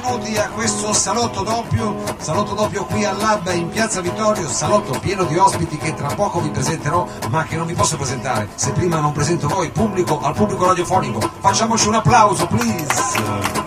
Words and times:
benvenuti 0.00 0.36
a 0.36 0.48
questo 0.48 0.92
salotto 0.92 1.42
doppio, 1.42 2.02
salotto 2.18 2.54
doppio 2.54 2.84
qui 2.84 3.04
al 3.04 3.16
Lab 3.16 3.48
in 3.54 3.68
Piazza 3.68 4.00
Vittorio, 4.00 4.48
salotto 4.48 4.98
pieno 4.98 5.22
di 5.22 5.36
ospiti 5.36 5.76
che 5.76 5.94
tra 5.94 6.08
poco 6.08 6.40
vi 6.40 6.50
presenterò, 6.50 7.06
ma 7.30 7.44
che 7.44 7.54
non 7.56 7.66
vi 7.66 7.74
posso 7.74 7.96
presentare. 7.96 8.48
Se 8.56 8.72
prima 8.72 8.98
non 8.98 9.12
presento 9.12 9.46
voi, 9.46 9.70
pubblico, 9.70 10.20
al 10.20 10.34
pubblico 10.34 10.66
radiofonico, 10.66 11.20
facciamoci 11.38 11.86
un 11.86 11.94
applauso, 11.94 12.46
please. 12.48 13.62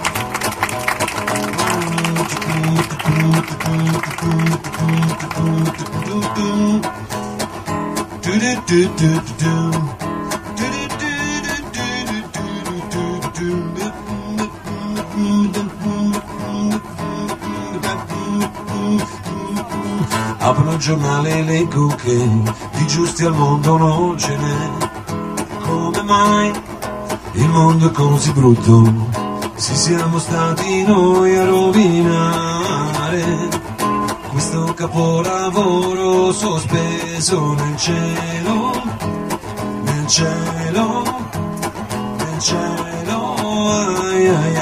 Apro 8.27 8.76
il 8.76 10.07
giornale 20.77 21.44
leggo 21.44 21.88
che 21.88 22.30
di 22.73 22.88
giusti 22.88 23.26
al 23.26 23.34
mondo 23.34 23.77
non 23.77 24.18
ce 24.18 24.35
n'è. 24.35 24.70
Come 25.66 26.02
mai 26.04 26.52
il 27.34 27.49
mondo 27.49 27.88
è 27.88 27.91
così 27.91 28.31
brutto? 28.31 28.93
Si 29.55 29.76
siamo 29.76 30.20
stati 30.20 30.84
noi 30.84 31.35
a 31.35 31.46
rovinare 31.46 33.49
questo 34.29 34.74
capolavoro 34.76 36.32
sospeso 36.32 37.54
nel 37.54 37.77
cielo, 37.77 38.71
nel 39.82 40.07
cielo, 40.07 41.04
nel 42.18 42.40
cielo. 42.40 42.85
Ai 43.99 44.27
ai 44.27 44.57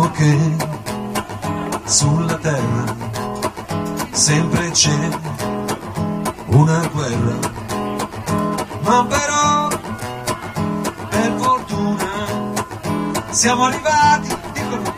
Leggo 0.00 0.10
che 0.12 0.56
sulla 1.84 2.36
terra 2.36 2.96
sempre 4.12 4.70
c'è 4.70 5.08
una 6.46 6.86
guerra, 6.90 7.36
ma 8.80 9.04
però 9.04 9.68
per 11.10 11.34
fortuna 11.36 12.08
siamo 13.28 13.64
arrivati, 13.64 14.34
dicono, 14.54 14.94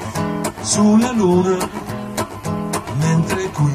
sulla 0.60 1.10
luna, 1.10 1.56
mentre 2.98 3.50
qui 3.50 3.74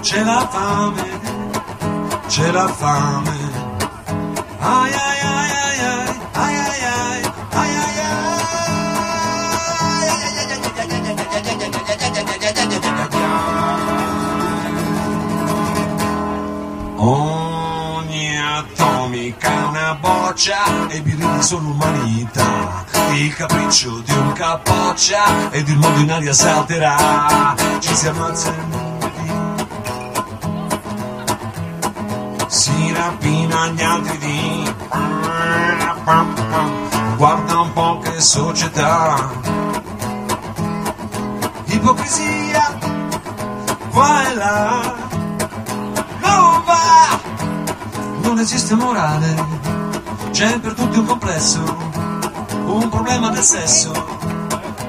c'è 0.00 0.24
la 0.24 0.48
fame, 0.50 1.20
c'è 2.26 2.50
la 2.50 2.66
fame. 2.66 3.64
Ai 4.58 4.92
ai 4.92 5.15
una 20.36 20.44
boccia 20.44 20.88
e 20.88 20.96
i 20.96 21.00
birilli 21.00 21.42
sono 21.42 21.70
umanità. 21.70 22.84
Il 23.14 23.34
capriccio 23.34 24.00
di 24.00 24.12
un 24.12 24.32
capoccia 24.32 25.50
ed 25.50 25.66
il 25.68 25.78
mondo 25.78 26.00
in 26.00 26.10
aria 26.12 26.32
salterà. 26.34 27.54
Ci 27.78 27.94
si 27.94 28.06
ammazza. 28.06 28.52
Si 32.48 32.92
rapina 32.92 33.68
gli 33.68 33.82
altri 33.82 34.18
di. 34.18 34.74
Guarda 37.16 37.60
un 37.60 37.72
po' 37.72 37.98
che 38.02 38.20
società. 38.20 39.30
Ipocrisia 41.64 42.78
qua 43.90 44.28
e 44.28 44.34
là 44.34 44.94
non 46.20 46.62
va, 46.64 47.20
non 48.22 48.38
esiste 48.38 48.74
morale, 48.74 49.34
c'è 50.36 50.60
per 50.60 50.74
tutti 50.74 50.98
un 50.98 51.06
complesso, 51.06 51.60
un 52.66 52.90
problema 52.90 53.30
del 53.30 53.42
sesso 53.42 53.90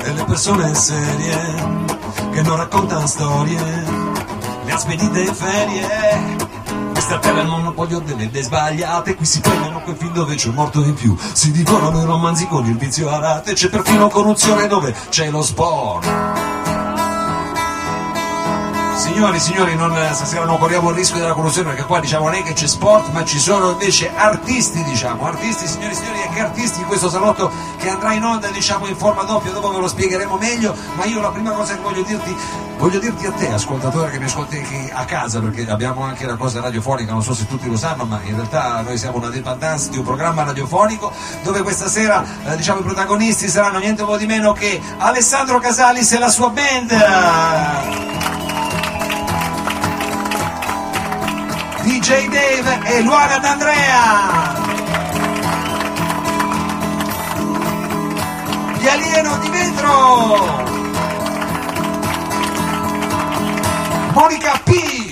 e 0.04 0.12
le 0.12 0.26
persone 0.26 0.76
serie 0.76 1.38
che 2.34 2.42
non 2.42 2.58
raccontano 2.58 3.08
storie, 3.08 3.58
le 4.66 4.72
ha 4.74 4.78
spedite 4.78 5.22
in 5.22 5.34
ferie. 5.34 6.36
Questa 6.92 7.20
terra 7.20 7.40
è 7.40 7.44
il 7.44 7.48
monopolio 7.48 8.00
delle 8.00 8.26
idee 8.26 8.44
sbagliate, 8.44 9.16
qui 9.16 9.26
si 9.26 9.40
prendono 9.40 9.80
quel 9.84 9.96
film 9.96 10.12
dove 10.12 10.36
c'è 10.36 10.50
un 10.50 10.56
morto 10.56 10.84
in 10.84 10.96
più, 10.96 11.16
si 11.32 11.50
divorano 11.52 12.02
i 12.02 12.06
romanzi 12.06 12.46
con 12.46 12.66
il 12.66 12.76
vizio 12.76 13.10
a 13.10 13.18
rate, 13.18 13.54
c'è 13.54 13.70
perfino 13.70 14.10
corruzione 14.10 14.68
dove 14.68 14.94
c'è 15.08 15.30
lo 15.30 15.44
sport. 15.44 16.27
Signori, 19.18 19.40
signori, 19.40 19.76
non, 19.76 19.92
stasera 20.14 20.46
non 20.46 20.60
corriamo 20.60 20.92
il 20.92 20.96
rischio 20.96 21.20
della 21.20 21.34
corruzione 21.34 21.70
perché 21.70 21.86
qua 21.86 22.00
diciamo 22.00 22.26
non 22.26 22.36
è 22.36 22.44
che 22.44 22.54
c'è 22.54 22.68
sport, 22.68 23.10
ma 23.14 23.26
ci 23.26 23.40
sono 23.40 23.72
invece 23.72 24.12
artisti, 24.16 24.84
diciamo, 24.84 25.26
artisti, 25.26 25.66
signori 25.66 25.96
signori, 25.96 26.22
e 26.22 26.30
che 26.32 26.40
artisti 26.40 26.82
in 26.82 26.86
questo 26.86 27.10
salotto 27.10 27.52
che 27.80 27.90
andrà 27.90 28.14
in 28.14 28.24
onda, 28.24 28.50
diciamo, 28.50 28.86
in 28.86 28.96
forma 28.96 29.24
doppia, 29.24 29.52
dopo 29.52 29.72
ve 29.72 29.80
lo 29.80 29.88
spiegheremo 29.88 30.38
meglio, 30.38 30.76
ma 30.94 31.06
io 31.06 31.20
la 31.20 31.30
prima 31.30 31.50
cosa 31.50 31.74
che 31.74 31.82
voglio 31.82 32.04
dirti, 32.04 32.36
voglio 32.78 33.00
dirti 33.00 33.26
a 33.26 33.32
te, 33.32 33.52
ascoltatore 33.52 34.12
che 34.12 34.20
mi 34.20 34.26
ascolti 34.26 34.92
a 34.94 35.06
casa, 35.06 35.40
perché 35.40 35.68
abbiamo 35.68 36.04
anche 36.04 36.28
la 36.28 36.36
cosa 36.36 36.62
radiofonica, 36.62 37.12
non 37.12 37.24
so 37.24 37.34
se 37.34 37.48
tutti 37.48 37.68
lo 37.68 37.76
sanno, 37.76 38.06
ma 38.06 38.20
in 38.22 38.36
realtà 38.36 38.82
noi 38.82 39.00
siamo 39.00 39.18
una 39.18 39.30
dependance 39.30 39.90
di 39.90 39.98
un 39.98 40.04
programma 40.04 40.44
radiofonico 40.44 41.12
dove 41.42 41.64
questa 41.64 41.88
sera, 41.88 42.24
eh, 42.46 42.56
diciamo, 42.56 42.82
i 42.82 42.84
protagonisti 42.84 43.48
saranno 43.48 43.80
niente 43.80 44.04
po' 44.04 44.16
di 44.16 44.28
meno 44.28 44.54
che 44.54 44.80
Alessandro 45.00 45.58
Casalis 45.58 46.12
e 46.12 46.20
la 46.20 46.30
sua 46.30 46.50
band. 46.50 47.97
DJ 52.00 52.28
Dave 52.30 52.80
e 52.86 53.02
Luana 53.02 53.40
D'Andrea. 53.40 54.54
Gli 58.78 58.88
alieno 58.88 59.38
di 59.40 59.50
vetro. 59.50 60.64
Monica 64.14 64.62
P. 64.64 65.12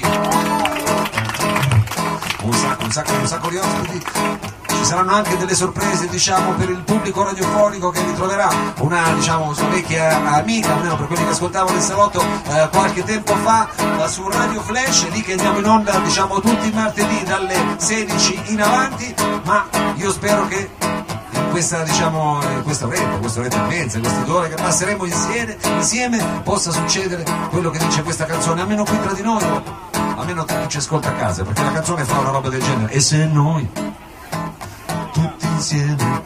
Un 2.44 2.54
sacco, 2.54 2.84
un 2.84 2.92
sacco, 2.92 3.14
un 3.14 3.28
sacco 3.28 3.50
di 3.50 3.58
ospiti. 3.58 4.55
Saranno 4.86 5.16
anche 5.16 5.36
delle 5.36 5.56
sorprese, 5.56 6.08
diciamo, 6.08 6.52
per 6.54 6.70
il 6.70 6.84
pubblico 6.84 7.24
radiofonico 7.24 7.90
che 7.90 8.04
ritroverà 8.04 8.48
una, 8.82 9.14
diciamo, 9.16 9.52
sua 9.56 9.68
vecchia 9.70 10.36
amica, 10.36 10.76
almeno 10.76 10.96
per 10.96 11.08
quelli 11.08 11.24
che 11.24 11.32
ascoltavano 11.32 11.76
il 11.76 11.82
salotto 11.82 12.22
eh, 12.22 12.70
qualche 12.72 13.04
tempo 13.04 13.36
fa, 13.38 13.68
eh, 13.74 14.08
su 14.08 14.30
Radio 14.30 14.62
Flash, 14.62 15.10
lì 15.10 15.24
che 15.24 15.32
andiamo 15.32 15.58
in 15.58 15.66
onda, 15.66 15.98
diciamo, 15.98 16.40
tutti 16.40 16.68
i 16.68 16.72
martedì 16.72 17.24
dalle 17.24 17.56
16 17.78 18.42
in 18.52 18.62
avanti, 18.62 19.16
ma 19.46 19.66
io 19.96 20.12
spero 20.12 20.48
che 20.48 20.70
questa, 21.50 21.82
diciamo, 21.82 22.40
questa 22.62 22.86
oretta, 22.86 23.18
questa 23.18 23.40
oretta 23.40 23.62
mezza, 23.64 24.00
queste 24.00 24.24
due 24.24 24.36
ore 24.36 24.50
che 24.50 24.62
passeremo 24.62 25.04
insieme, 25.04 25.58
insieme, 25.78 26.42
possa 26.44 26.70
succedere 26.70 27.26
quello 27.50 27.72
che 27.72 27.80
dice 27.80 28.04
questa 28.04 28.26
canzone, 28.26 28.62
almeno 28.62 28.84
qui 28.84 29.02
tra 29.02 29.14
di 29.14 29.24
noi, 29.24 29.44
almeno 30.16 30.46
tra 30.46 30.60
chi 30.62 30.70
ci 30.70 30.78
ascolta 30.78 31.10
a 31.10 31.14
casa, 31.14 31.44
perché 31.44 31.64
la 31.64 31.72
canzone 31.72 32.04
fa 32.04 32.20
una 32.20 32.30
roba 32.30 32.50
del 32.50 32.62
genere. 32.62 32.94
E 32.94 33.00
se 33.00 33.26
noi 33.26 33.68
insieme 35.56 36.22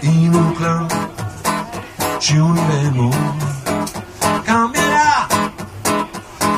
in 0.00 0.34
un 0.34 0.52
clan 0.52 0.86
ci 2.18 2.36
uniremo. 2.36 3.08
Cambierà 4.44 5.26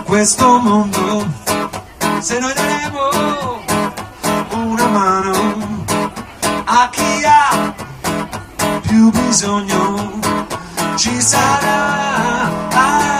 questo 0.04 0.58
mondo 0.58 1.24
se 2.18 2.38
noi 2.40 2.52
daremo 2.54 3.60
una 4.50 4.86
mano 4.88 5.84
a 6.64 6.88
chi 6.90 7.24
ha 7.24 7.74
più 8.80 9.10
bisogno. 9.10 10.20
Ci 10.96 11.20
sarà 11.20 13.11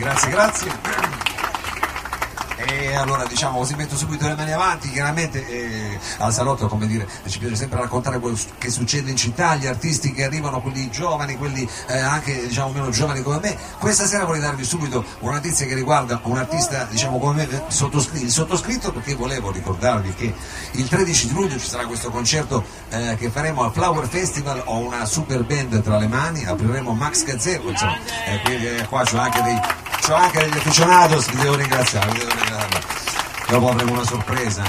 grazie, 0.00 0.30
grazie, 0.30 0.30
grazie. 0.70 0.93
E 2.66 2.94
allora 2.94 3.24
diciamo 3.26 3.58
così 3.58 3.74
metto 3.74 3.96
subito 3.96 4.26
le 4.26 4.34
mani 4.34 4.52
avanti, 4.52 4.90
chiaramente 4.90 5.46
eh, 5.46 5.98
al 6.18 6.32
salotto 6.32 6.66
come 6.66 6.86
dire 6.86 7.06
ci 7.26 7.38
piace 7.38 7.56
sempre 7.56 7.78
raccontare 7.78 8.18
quello 8.18 8.38
che 8.58 8.70
succede 8.70 9.10
in 9.10 9.16
città, 9.16 9.54
gli 9.56 9.66
artisti 9.66 10.12
che 10.12 10.24
arrivano, 10.24 10.60
quelli 10.60 10.90
giovani, 10.90 11.36
quelli 11.36 11.68
eh, 11.88 11.98
anche 11.98 12.46
diciamo 12.46 12.72
meno 12.72 12.90
giovani 12.90 13.22
come 13.22 13.40
me. 13.40 13.56
Questa 13.78 14.06
sera 14.06 14.24
vorrei 14.24 14.40
darvi 14.40 14.64
subito 14.64 15.04
una 15.20 15.34
notizia 15.34 15.66
che 15.66 15.74
riguarda 15.74 16.20
un 16.24 16.38
artista 16.38 16.84
diciamo 16.84 17.18
come 17.18 17.46
me, 17.46 17.62
sottoscritto, 17.68 18.24
il 18.24 18.30
sottoscritto 18.30 18.92
perché 18.92 19.14
volevo 19.14 19.50
ricordarvi 19.50 20.14
che 20.14 20.34
il 20.72 20.88
13 20.88 21.28
di 21.28 21.34
luglio 21.34 21.58
ci 21.58 21.68
sarà 21.68 21.86
questo 21.86 22.10
concerto 22.10 22.64
eh, 22.88 23.16
che 23.18 23.30
faremo 23.30 23.62
al 23.64 23.72
Flower 23.72 24.06
Festival, 24.08 24.62
ho 24.64 24.78
una 24.78 25.04
super 25.04 25.44
band 25.44 25.82
tra 25.82 25.98
le 25.98 26.06
mani, 26.06 26.44
apriremo 26.46 26.92
Max 26.92 27.24
Gazzero, 27.24 27.68
insomma, 27.68 27.98
eh, 28.26 28.40
quindi 28.42 28.66
eh, 28.68 28.86
qua 28.88 29.02
c'ho 29.04 29.18
anche 29.18 29.42
dei 29.42 29.60
c'ho 30.04 30.14
anche 30.14 30.38
degli 30.38 30.58
aficionados, 30.58 31.30
vi 31.30 31.36
devo 31.38 31.54
ringraziare, 31.54 32.12
devo 32.12 32.28
ringraziare. 32.28 32.82
Dopo 33.48 33.70
avremo 33.70 33.92
una 33.92 34.04
sorpresa. 34.04 34.62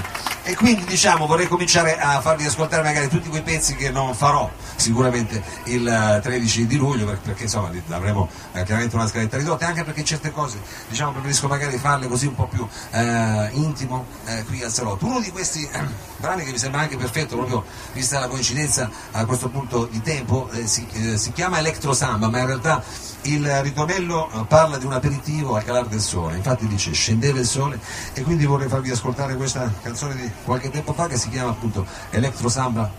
E 0.43 0.55
quindi 0.55 0.85
diciamo 0.85 1.25
vorrei 1.25 1.47
cominciare 1.47 1.97
a 1.97 2.21
farvi 2.21 2.45
ascoltare 2.45 2.83
magari 2.83 3.09
tutti 3.09 3.27
quei 3.29 3.41
pezzi 3.41 3.75
che 3.75 3.89
non 3.89 4.13
farò 4.13 4.49
sicuramente 4.75 5.41
il 5.65 6.19
13 6.21 6.61
eh, 6.61 6.67
di 6.67 6.77
luglio 6.77 7.05
perché, 7.05 7.21
perché 7.23 7.43
insomma 7.43 7.71
avremo 7.89 8.29
eh, 8.53 8.63
chiaramente 8.63 8.95
una 8.95 9.07
scaletta 9.07 9.37
ridotta 9.37 9.65
anche 9.65 9.83
perché 9.83 10.03
certe 10.03 10.31
cose 10.31 10.59
diciamo 10.87 11.13
preferisco 11.13 11.47
magari 11.47 11.77
farle 11.77 12.07
così 12.07 12.27
un 12.27 12.35
po' 12.35 12.45
più 12.45 12.67
eh, 12.91 13.49
intimo 13.53 14.05
eh, 14.25 14.43
qui 14.45 14.63
al 14.63 14.71
salotto. 14.71 15.05
Uno 15.07 15.19
di 15.19 15.31
questi 15.31 15.67
eh, 15.69 15.83
brani 16.17 16.43
che 16.43 16.51
mi 16.51 16.59
sembra 16.59 16.81
anche 16.81 16.95
perfetto 16.95 17.35
proprio 17.35 17.65
vista 17.93 18.19
la 18.19 18.27
coincidenza 18.27 18.89
a 19.11 19.25
questo 19.25 19.49
punto 19.49 19.85
di 19.85 20.01
tempo 20.01 20.47
eh, 20.51 20.67
si, 20.67 20.87
si 21.15 21.31
chiama 21.31 21.57
Electro 21.57 21.93
Samba 21.93 22.29
ma 22.29 22.39
in 22.39 22.45
realtà 22.45 22.83
il 23.25 23.61
ritornello 23.61 24.29
eh, 24.31 24.45
parla 24.45 24.77
di 24.77 24.85
un 24.85 24.93
aperitivo 24.93 25.55
al 25.55 25.63
calare 25.63 25.87
del 25.87 26.01
sole, 26.01 26.35
infatti 26.35 26.67
dice 26.67 26.91
scendeva 26.91 27.39
il 27.39 27.45
sole 27.45 27.79
e 28.13 28.21
quindi 28.21 28.45
vorrei 28.45 28.67
farvi 28.67 28.91
ascoltare 28.91 29.35
questa 29.35 29.71
canzone 29.81 30.15
di 30.15 30.29
qualche 30.43 30.69
tempo 30.69 30.93
fa 30.93 31.07
che 31.07 31.17
si 31.17 31.29
chiama 31.29 31.51
appunto 31.51 31.85
Electro 32.11 32.49
Samba, 32.49 32.91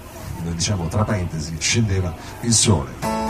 eh, 0.44 0.55
diciamo 0.55 0.88
tra 0.88 1.05
parentesi, 1.05 1.56
scendeva 1.58 2.14
il 2.40 2.52
sole. 2.52 3.25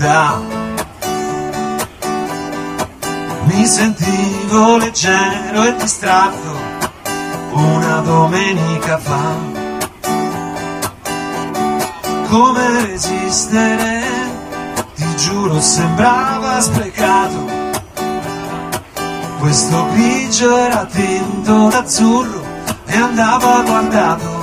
Città 0.00 0.40
mi 3.44 3.66
sentivo 3.66 4.78
leggero 4.78 5.64
e 5.64 5.74
distratto 5.76 6.58
una 7.52 8.00
domenica 8.00 8.96
fa. 8.96 9.58
Come 12.28 12.86
resistere 12.86 14.02
ti 14.94 15.16
giuro 15.16 15.60
sembrava 15.60 16.60
sprecato. 16.60 17.58
Questo 19.40 19.86
grigio 19.92 20.56
era 20.56 20.86
tinto 20.86 21.68
d'azzurro 21.68 22.42
e 22.86 22.96
andava 22.96 23.62
guardato 23.62 24.39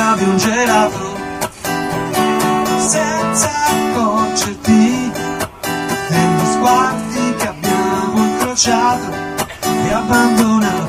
mangiavi 0.00 0.24
un 0.24 0.36
gelato 0.38 1.18
senza 2.78 3.50
accorgerti 3.66 5.12
degli 6.08 6.46
sguardi 6.52 7.34
che 7.36 7.48
abbiamo 7.48 8.24
incrociato 8.24 9.12
e 9.84 9.92
abbandonato 9.92 10.79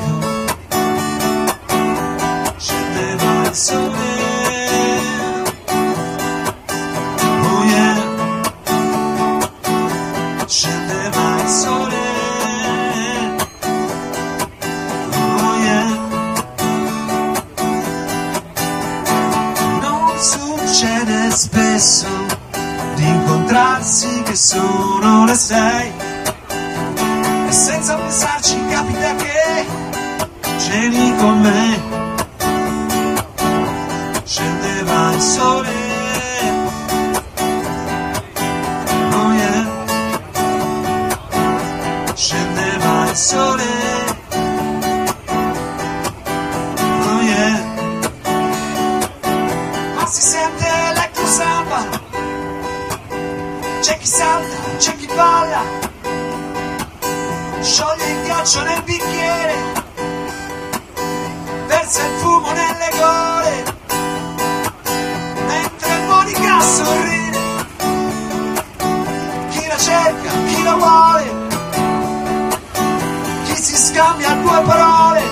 scambia 73.92 74.34
due 74.36 74.62
parole, 74.62 75.22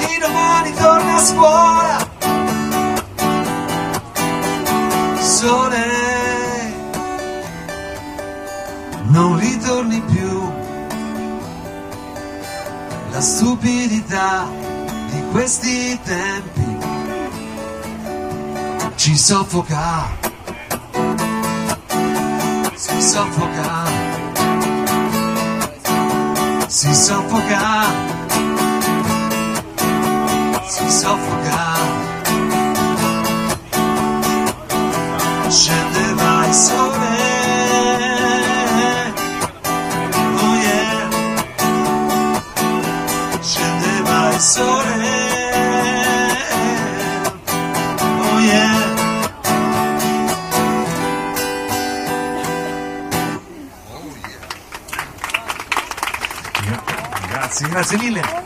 chi 0.00 0.18
domani 0.18 0.74
torna 0.74 1.14
a 1.14 1.18
scuola. 1.18 2.10
Sole 5.18 5.86
non 9.04 9.38
ritorni 9.38 10.00
più. 10.02 10.52
La 13.12 13.20
stupidità 13.20 14.46
di 15.10 15.22
questi 15.30 15.98
tempi 16.02 16.76
ci 18.96 19.16
soffoca, 19.16 20.06
si 22.74 23.02
soffoca, 23.02 24.11
si 26.72 26.94
soffoca, 26.94 27.84
si 30.66 30.90
soffoca. 30.90 31.81
Grazie, 57.82 57.98
grazie 57.98 57.98
mille. 57.98 58.41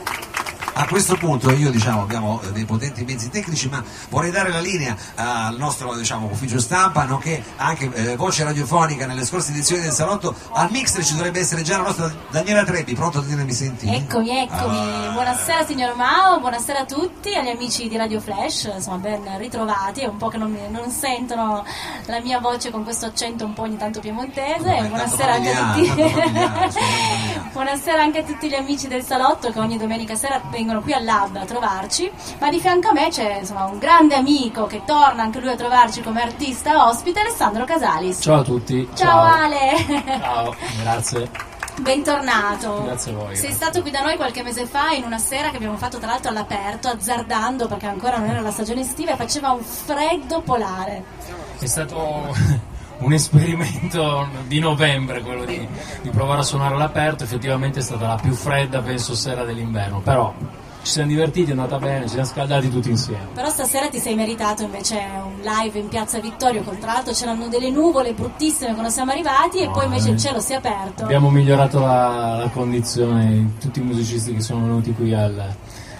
A 0.87 0.89
questo 0.89 1.17
punto 1.17 1.51
io 1.51 1.73
diciamo 1.73 2.03
abbiamo 2.03 2.41
dei 2.53 2.65
potenti 2.65 3.05
mezzi 3.05 3.29
tecnici, 3.29 3.69
ma 3.69 3.83
vorrei 4.09 4.31
dare 4.31 4.51
la 4.51 4.61
linea 4.61 4.97
al 5.17 5.57
nostro 5.57 5.93
diciamo, 5.97 6.29
ufficio 6.31 6.61
stampa, 6.61 7.03
nonché 7.03 7.43
anche 7.57 7.91
eh, 7.93 8.17
voce 8.17 8.45
radiofonica 8.45 9.05
nelle 9.05 9.25
scorse 9.25 9.51
edizioni 9.51 9.83
del 9.83 9.91
salotto. 9.91 10.33
Al 10.53 10.71
mixer 10.71 11.05
ci 11.05 11.15
dovrebbe 11.15 11.41
essere 11.41 11.63
già 11.63 11.79
la 11.79 11.83
nostra 11.83 12.15
Daniela 12.31 12.63
Trebbi, 12.63 12.95
pronto 12.95 13.21
Daniela 13.21 13.43
mi 13.43 13.53
senti? 13.53 13.93
Eccomi, 13.93 14.31
eccomi. 14.31 14.79
Ah. 14.79 15.11
Buonasera 15.13 15.67
signor 15.67 15.97
Mao, 15.97 16.39
buonasera 16.39 16.81
a 16.81 16.85
tutti, 16.85 17.35
agli 17.35 17.49
amici 17.49 17.89
di 17.89 17.97
Radio 17.97 18.21
Flash, 18.21 18.71
insomma 18.73 18.99
ben 18.99 19.23
ritrovati, 19.39 20.03
è 20.03 20.07
un 20.07 20.19
po' 20.19 20.29
che 20.29 20.37
non, 20.37 20.53
mi, 20.53 20.61
non 20.71 20.89
sentono 20.91 21.65
la 22.05 22.21
mia 22.21 22.39
voce 22.39 22.71
con 22.71 22.85
questo 22.85 23.07
accento 23.07 23.45
un 23.45 23.55
po' 23.55 23.63
ogni 23.63 23.77
tanto 23.77 23.99
piemontese. 23.99 24.87
Buonasera 24.89 25.33
anche 25.33 25.53
a 25.53 25.73
tutti. 25.73 27.51
buonasera 27.53 28.01
anche 28.01 28.19
a 28.21 28.23
tutti 28.23 28.49
gli 28.49 28.55
amici 28.55 28.87
del 28.87 29.03
salotto 29.03 29.51
che 29.51 29.59
ogni 29.59 29.79
domenica 29.79 30.15
sera 30.15 30.41
vengono 30.49 30.76
qui 30.81 30.93
al 30.93 31.05
lab 31.05 31.37
a 31.37 31.45
trovarci, 31.45 32.11
ma 32.39 32.51
di 32.51 32.61
fianco 32.61 32.89
a 32.89 32.93
me 32.93 33.09
c'è 33.09 33.39
insomma, 33.39 33.65
un 33.65 33.79
grande 33.79 34.15
amico 34.15 34.67
che 34.67 34.83
torna 34.85 35.23
anche 35.23 35.41
lui 35.41 35.51
a 35.51 35.57
trovarci 35.57 36.03
come 36.03 36.23
artista 36.23 36.87
ospite, 36.87 37.21
Alessandro 37.21 37.65
Casalis. 37.65 38.21
Ciao 38.21 38.41
a 38.41 38.43
tutti. 38.43 38.89
Ciao, 38.95 39.09
Ciao. 39.09 39.23
Ale. 39.23 40.05
Ciao, 40.21 40.57
grazie. 40.81 41.55
Bentornato. 41.81 42.85
Grazie 42.85 43.13
a 43.13 43.15
voi. 43.15 43.37
Sei 43.37 43.53
stato 43.53 43.83
qui 43.83 43.91
da 43.91 44.01
noi 44.01 44.17
qualche 44.17 44.43
mese 44.43 44.67
fa 44.67 44.93
in 44.93 45.05
una 45.05 45.19
sera 45.19 45.51
che 45.51 45.57
abbiamo 45.57 45.77
fatto 45.77 45.99
tra 45.99 46.09
l'altro 46.09 46.31
all'aperto, 46.31 46.89
azzardando 46.89 47.67
perché 47.69 47.87
ancora 47.87 48.17
non 48.17 48.29
era 48.29 48.41
la 48.41 48.51
stagione 48.51 48.81
estiva 48.81 49.13
e 49.13 49.17
faceva 49.17 49.51
un 49.51 49.63
freddo 49.63 50.41
polare. 50.41 51.05
È 51.59 51.67
stato 51.67 52.35
un 52.99 53.13
esperimento 53.13 54.27
di 54.47 54.59
novembre 54.59 55.21
quello 55.21 55.45
di, 55.45 55.67
di, 56.01 56.11
provare 56.11 56.41
a 56.41 56.45
suonare 56.45 56.75
all'aperto, 56.75 57.25
effettivamente 57.25 57.81
è 57.81 57.83
stata 57.83 58.07
la 58.07 58.17
più 58.17 58.33
fredda 58.33 58.81
penso 58.81 59.15
sera 59.15 59.45
dell'inverno, 59.45 60.01
però 60.01 60.33
ci 60.87 60.93
siamo 60.93 61.09
divertiti, 61.09 61.51
è 61.51 61.53
andata 61.53 61.79
bene, 61.79 62.03
ci 62.03 62.11
siamo 62.11 62.25
scaldati 62.25 62.71
tutti 62.71 62.91
insieme. 62.91 63.27
Però 63.35 63.51
stasera 63.51 63.89
ti 63.89 63.99
sei 63.99 64.15
meritato 64.15 64.63
invece 64.63 64.95
un 64.95 65.41
live 65.43 65.79
in 65.81 65.89
Piazza 65.89 66.21
Vittorio, 66.21 66.63
tra 66.63 66.93
l'altro 66.93 67.13
c'erano 67.13 67.49
delle 67.49 67.71
nuvole 67.71 68.13
bruttissime 68.13 68.71
quando 68.71 68.91
siamo 68.91 69.11
arrivati 69.11 69.59
e 69.59 69.69
poi 69.69 69.87
invece 69.87 70.11
il 70.11 70.19
cielo 70.19 70.39
si 70.39 70.53
è 70.53 70.57
aperto. 70.57 71.03
Abbiamo 71.03 71.29
migliorato 71.31 71.81
la, 71.81 72.37
la 72.39 72.49
condizione, 72.51 73.55
tutti 73.61 73.81
i 73.81 73.83
musicisti 73.83 74.33
che 74.33 74.41
sono 74.41 74.61
venuti 74.61 74.93
qui 74.93 75.13
al, 75.13 75.55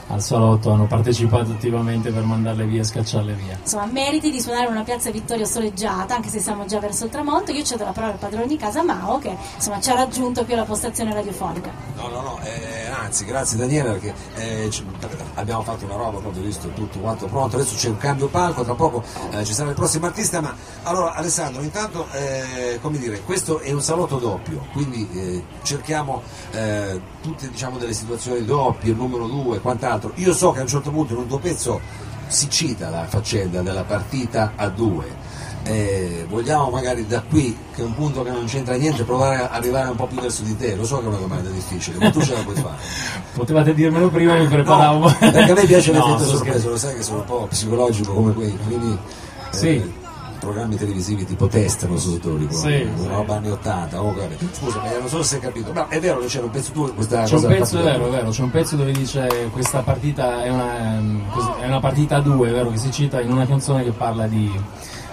al 0.09 0.23
salotto 0.23 0.71
hanno 0.71 0.87
partecipato 0.87 1.51
attivamente 1.51 2.11
per 2.11 2.23
mandarle 2.23 2.65
via 2.65 2.81
e 2.81 2.85
scacciarle 2.85 3.33
via. 3.35 3.59
Insomma, 3.61 3.87
meriti 3.87 4.31
di 4.31 4.41
suonare 4.41 4.67
una 4.67 4.83
piazza 4.83 5.11
Vittorio 5.11 5.45
soleggiata, 5.45 6.15
anche 6.15 6.29
se 6.29 6.39
siamo 6.39 6.65
già 6.67 6.79
verso 6.79 7.05
il 7.05 7.11
tramonto. 7.11 7.51
Io 7.51 7.65
cedo 7.65 7.85
la 7.85 7.91
parola 7.91 8.13
al 8.13 8.19
padrone 8.19 8.47
di 8.47 8.57
casa 8.57 8.83
Mao 8.83 9.19
che 9.19 9.37
insomma, 9.55 9.81
ci 9.81 9.91
ha 9.91 9.95
raggiunto 9.95 10.45
qui 10.45 10.55
alla 10.55 10.65
postazione 10.65 11.13
radiofonica. 11.13 11.71
No, 11.97 12.09
no, 12.09 12.21
no, 12.21 12.39
eh, 12.43 12.87
anzi, 12.87 13.25
grazie 13.25 13.57
Daniele 13.57 13.93
perché 13.93 14.15
eh, 14.37 14.71
abbiamo 15.35 15.63
fatto 15.63 15.85
una 15.85 15.97
roba, 15.97 16.19
proprio 16.19 16.43
visto 16.43 16.69
tutto 16.69 16.99
quanto 17.01 17.27
pronto. 17.27 17.57
Adesso 17.57 17.75
c'è 17.75 17.89
un 17.89 17.99
cambio 17.99 18.29
palco, 18.29 18.63
tra 18.63 18.75
poco 18.75 19.03
eh, 19.31 19.45
ci 19.45 19.53
sarà 19.53 19.71
il 19.71 19.75
prossimo 19.75 20.07
artista. 20.07 20.41
Ma 20.41 20.55
allora, 20.85 21.15
Alessandro, 21.15 21.63
intanto, 21.63 22.07
eh, 22.13 22.79
come 22.81 22.99
dire, 22.99 23.23
questo 23.23 23.59
è 23.59 23.73
un 23.73 23.83
salotto 23.83 24.19
doppio, 24.19 24.67
quindi 24.73 25.09
eh, 25.13 25.45
cerchiamo 25.63 26.23
eh, 26.53 27.01
tutte 27.23 27.51
diciamo, 27.51 27.79
delle 27.79 27.93
situazioni 27.93 28.45
doppie, 28.45 28.93
il 28.93 28.97
numero 28.97 29.27
due, 29.27 29.59
quant'altro 29.61 29.96
l'altro. 29.97 30.13
Io 30.17 30.33
so 30.33 30.53
che 30.53 30.61
a 30.61 30.63
un 30.63 30.69
certo 30.69 30.91
punto 30.91 31.15
in 31.15 31.21
un 31.21 31.27
tuo 31.27 31.39
pezzo 31.39 31.81
si 32.29 32.49
cita 32.51 32.91
la 32.91 33.07
faccenda 33.07 33.63
della 33.63 33.85
partita 33.85 34.53
a 34.55 34.69
due. 34.69 35.25
Eh, 35.65 36.25
vogliamo 36.29 36.71
magari 36.71 37.05
da 37.09 37.21
qui, 37.23 37.57
che 37.75 37.83
è 37.83 37.85
un 37.85 37.95
punto 37.95 38.23
che 38.23 38.31
non 38.31 38.45
c'entra 38.45 38.77
niente, 38.77 39.03
provare 39.03 39.43
ad 39.43 39.49
arrivare 39.51 39.89
un 39.89 39.97
po' 39.97 40.07
più 40.07 40.21
verso 40.21 40.43
di 40.43 40.57
te. 40.57 40.77
Lo 40.77 40.85
so 40.85 40.99
che 40.99 41.07
è 41.07 41.09
una 41.09 41.17
domanda 41.17 41.51
difficile, 41.51 41.99
ma 41.99 42.11
tu 42.11 42.21
ce 42.23 42.35
la 42.35 42.43
puoi 42.43 42.55
fare. 42.55 42.77
Potevate 43.35 43.75
dirmelo 43.75 44.09
prima, 44.09 44.35
mi 44.35 44.47
preparavo. 44.47 45.09
No, 45.09 45.17
perché 45.19 45.51
a 45.51 45.55
me 45.55 45.65
piace 45.65 45.91
l'effetto 45.93 46.19
no, 46.19 46.25
sorpreso, 46.25 46.69
lo 46.69 46.77
sai 46.77 46.95
che 46.95 47.03
sono 47.03 47.19
un 47.19 47.25
po' 47.25 47.47
psicologico 47.49 48.13
come 48.13 48.33
quei. 48.33 48.57
Quindi, 48.65 48.93
eh, 48.93 49.57
sì 49.57 50.05
programmi 50.47 50.77
televisivi 50.77 51.25
tipo 51.25 51.49
test, 51.49 51.87
non 51.89 51.99
so 51.99 52.13
se 52.13 52.21
te 52.21 52.29
lo 52.29 52.37
ricordi, 52.37 52.77
sì, 52.77 52.89
una 53.05 53.17
roba 53.17 53.35
anni 53.35 53.51
80, 53.51 54.01
oh, 54.01 54.15
scusa, 54.53 54.81
ma 54.81 54.99
non 54.99 55.09
so 55.09 55.23
se 55.25 55.35
hai 55.37 55.41
capito, 55.41 55.73
no, 55.73 55.89
è 55.89 55.99
vero 55.99 56.21
che 56.21 56.27
c'era 56.27 56.45
un 56.45 56.51
pezzo 56.51 56.71
tu 56.71 56.95
questa 56.95 57.25
c'è 57.25 57.35
un 57.35 57.47
pezzo, 57.47 57.81
è 57.81 57.83
vero, 57.83 58.09
vero, 58.09 58.31
c'è 58.31 58.43
un 58.43 58.51
pezzo 58.51 58.77
dove 58.77 58.93
dice 58.93 59.49
questa 59.53 59.81
partita 59.81 60.45
è 60.45 60.51
una, 60.51 60.99
è 61.59 61.67
una 61.67 61.81
partita 61.81 62.17
a 62.17 62.21
due, 62.21 62.51
vero 62.51 62.71
che 62.71 62.77
si 62.77 62.93
cita 62.93 63.21
in 63.21 63.33
una 63.33 63.45
canzone 63.45 63.83
che 63.83 63.91
parla 63.91 64.29
di, 64.29 64.49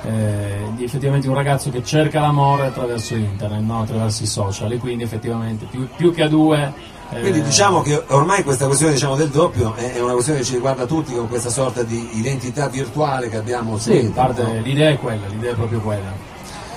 eh, 0.04 0.72
di 0.76 0.84
effettivamente 0.84 1.28
un 1.28 1.34
ragazzo 1.34 1.72
che 1.72 1.84
cerca 1.84 2.20
l'amore 2.20 2.68
attraverso 2.68 3.16
internet, 3.16 3.62
no? 3.62 3.82
attraverso 3.82 4.22
i 4.22 4.28
social 4.28 4.72
e 4.72 4.78
quindi 4.78 5.04
effettivamente 5.04 5.66
più, 5.66 5.88
più 5.96 6.14
che 6.14 6.22
a 6.22 6.30
due 6.30 6.92
quindi 7.20 7.40
eh. 7.40 7.44
diciamo 7.44 7.82
che 7.82 8.04
ormai 8.08 8.44
questa 8.44 8.66
questione 8.66 8.94
diciamo, 8.94 9.16
del 9.16 9.30
doppio 9.30 9.76
è, 9.76 10.00
una 10.00 10.14
questione 10.14 10.40
che 10.40 10.46
ci 10.46 10.54
riguarda 10.54 10.86
tutti 10.86 11.14
con 11.14 11.28
questa 11.28 11.50
sorta 11.50 11.84
di 11.84 12.18
identità 12.18 12.68
virtuale 12.68 13.30
che 13.30 13.38
abbiamo 13.38 13.78
sì, 13.78 14.12
parte, 14.14 14.44
no? 14.44 14.62
l'idea 14.62 14.90
è 14.90 14.98
quella, 14.98 15.28
l'idea 15.28 15.52
è 15.52 15.56
proprio 15.56 15.80
quella. 15.80 16.32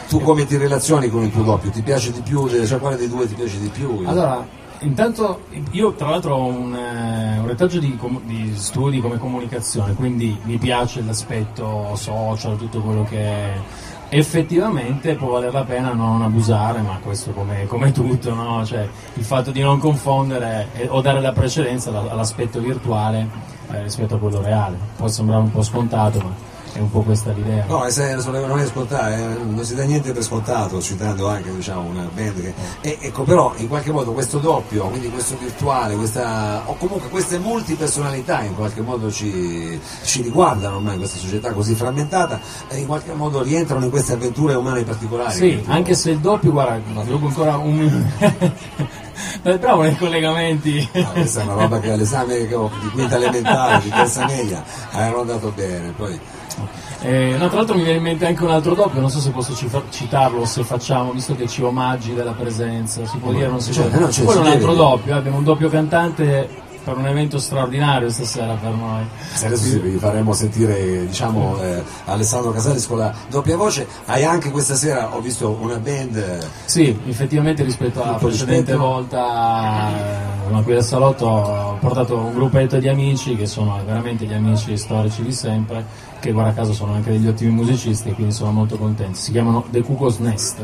Tu 0.09 0.21
come 0.21 0.47
ti 0.47 0.57
relazioni 0.57 1.09
con 1.09 1.25
il 1.25 1.33
tuo 1.33 1.43
doppio? 1.43 1.71
Ti 1.71 1.83
piace 1.83 2.12
di 2.12 2.21
più? 2.21 2.49
Cioè 2.49 2.78
quale 2.78 2.97
dei 2.97 3.09
due 3.09 3.26
ti 3.26 3.35
piace 3.35 3.59
di 3.59 3.69
più? 3.69 4.02
Allora, 4.05 4.47
intanto 4.81 5.40
io 5.73 5.95
tra 5.95 6.11
l'altro 6.11 6.37
ho 6.37 6.47
un, 6.47 6.75
eh, 6.75 7.38
un 7.38 7.47
retaggio 7.47 7.81
di, 7.81 7.99
di, 8.25 8.52
studi 8.55 9.00
come 9.00 9.19
comunicazione, 9.19 9.95
quindi 9.95 10.38
mi 10.43 10.59
piace 10.59 11.02
l'aspetto 11.02 11.95
social, 11.97 12.57
tutto 12.57 12.81
quello 12.81 13.05
che 13.05 13.52
effettivamente 14.08 15.14
può 15.14 15.30
valere 15.30 15.52
la 15.52 15.64
pena 15.64 15.92
non 15.92 16.22
abusare, 16.22 16.80
ma 16.80 16.98
questo 17.02 17.32
come, 17.32 17.66
come 17.66 17.92
tutto, 17.92 18.34
no? 18.34 18.64
cioè, 18.64 18.88
il 19.14 19.25
fatto 19.25 19.50
di 19.50 19.60
non 19.60 19.78
confondere 19.78 20.68
eh, 20.75 20.88
o 20.88 21.00
dare 21.00 21.20
la 21.20 21.32
precedenza 21.32 21.90
all'aspetto 21.90 22.60
virtuale 22.60 23.28
eh, 23.70 23.82
rispetto 23.82 24.16
a 24.16 24.18
quello 24.18 24.40
reale. 24.40 24.76
Può 24.96 25.08
sembrare 25.08 25.42
un 25.42 25.50
po' 25.50 25.62
scontato, 25.62 26.18
ma 26.20 26.34
è 26.76 26.80
un 26.80 26.90
po' 26.90 27.00
questa 27.00 27.33
l'idea. 27.33 27.64
No, 27.66 27.78
non 27.78 28.59
è 28.59 28.66
scontato, 28.66 29.06
eh, 29.06 29.38
non 29.45 29.64
si 29.64 29.75
dà 29.75 29.85
niente 29.85 30.12
per 30.12 30.23
scontato, 30.23 30.80
citando 30.80 31.28
anche 31.28 31.54
diciamo, 31.54 31.88
una 31.88 32.09
band 32.12 32.40
che. 32.40 32.54
E, 32.83 32.99
ecco, 33.00 33.23
però 33.23 33.52
in 33.56 33.68
qualche 33.68 33.90
modo 33.92 34.12
questo 34.12 34.38
doppio, 34.38 34.87
quindi 34.88 35.09
questo 35.09 35.37
virtuale, 35.38 35.97
questa, 35.97 36.62
o 36.66 36.76
comunque 36.76 37.09
queste 37.09 37.38
multipersonalità 37.38 38.42
in 38.42 38.54
qualche 38.54 38.83
modo 38.83 39.11
ci, 39.11 39.80
ci 40.04 40.23
riguardano 40.23 40.76
ormai 40.76 40.92
in 40.92 40.99
questa 40.99 41.18
società 41.18 41.52
così 41.52 41.75
frammentata 41.75 42.40
e 42.68 42.78
in 42.78 42.87
qualche 42.87 43.12
modo 43.14 43.42
rientrano 43.42 43.85
in 43.85 43.90
queste 43.90 44.12
avventure 44.12 44.54
umane 44.54 44.83
particolari. 44.83 45.35
Sì, 45.35 45.62
anche 45.66 45.95
se 45.95 46.11
il 46.11 46.18
doppio, 46.18 46.52
guarda, 46.52 47.02
sviluppo 47.02 47.26
ancora 47.26 47.56
un 47.56 47.75
minuto. 47.75 48.95
bravo 49.59 49.83
nei 49.83 49.97
collegamenti. 49.97 50.88
No, 50.92 51.12
questa 51.12 51.40
è 51.40 51.45
una 51.45 51.54
roba 51.54 51.80
che 51.80 51.92
all'esame 51.92 52.47
di 52.47 52.88
quinta 52.92 53.16
elementare, 53.16 53.83
di 53.83 53.90
terza 53.90 54.26
media, 54.26 54.62
avevano 54.90 55.21
andato 55.23 55.52
bene. 55.54 55.92
Poi 55.97 56.18
eh, 57.06 57.36
no, 57.38 57.46
tra 57.46 57.58
l'altro 57.58 57.76
mi 57.76 57.84
viene 57.84 57.98
in 57.98 58.02
mente 58.02 58.26
anche 58.26 58.42
un 58.42 58.50
altro 58.50 58.75
doppio, 58.75 59.00
non 59.00 59.10
so 59.10 59.20
se 59.20 59.30
posso 59.30 59.54
citarlo 59.90 60.40
o 60.40 60.44
se 60.44 60.64
facciamo, 60.64 61.12
visto 61.12 61.36
che 61.36 61.46
ci 61.46 61.62
omaggi 61.62 62.14
della 62.14 62.32
presenza, 62.32 63.06
si 63.06 63.16
può 63.18 63.30
dire 63.30 63.46
non 63.46 63.60
si 63.60 63.70
può 63.70 63.84
dire. 63.84 63.98
No, 64.00 64.08
Poi 64.08 64.36
un 64.36 64.46
altro 64.46 64.75
doppio, 64.75 65.14
eh, 65.14 65.18
abbiamo 65.18 65.38
un 65.38 65.44
doppio 65.44 65.68
cantante 65.68 66.64
per 66.86 66.96
un 66.96 67.06
evento 67.08 67.38
straordinario 67.38 68.08
stasera 68.10 68.54
per 68.54 68.70
noi. 68.70 69.04
Adesso 69.42 69.80
vi 69.80 69.98
faremo 69.98 70.32
sentire 70.32 71.04
diciamo, 71.04 71.60
eh, 71.60 71.82
Alessandro 72.04 72.52
Casalis 72.52 72.86
con 72.86 72.98
la 72.98 73.12
doppia 73.28 73.56
voce. 73.56 73.88
Hai 74.04 74.25
anche 74.25 74.52
questa 74.52 74.76
sera, 74.76 75.12
ho 75.12 75.20
visto 75.20 75.58
una 75.60 75.78
band. 75.78 76.16
Eh, 76.16 76.46
sì, 76.64 76.96
effettivamente 77.06 77.64
rispetto 77.64 78.04
alla 78.04 78.14
precedente 78.14 78.70
rispetto. 78.70 78.78
volta 78.78 79.88
eh, 79.88 80.62
qui 80.62 80.75
al 80.76 80.84
salotto 80.84 81.26
ho 81.26 81.76
portato 81.80 82.16
un 82.16 82.34
gruppetto 82.34 82.78
di 82.78 82.86
amici 82.86 83.34
che 83.34 83.46
sono 83.46 83.80
veramente 83.84 84.25
gli 84.25 84.32
amici 84.32 84.76
storici 84.76 85.22
di 85.25 85.32
sempre, 85.32 85.84
che 86.20 86.32
guarda 86.32 86.52
caso 86.52 86.73
sono 86.73 86.94
anche 86.94 87.11
degli 87.11 87.26
ottimi 87.26 87.50
musicisti 87.50 88.12
quindi 88.12 88.32
sono 88.32 88.50
molto 88.52 88.76
contenti. 88.76 89.18
Si 89.18 89.32
chiamano 89.32 89.64
The 89.70 89.82
Cuckoo's 89.82 90.18
Nest. 90.18 90.61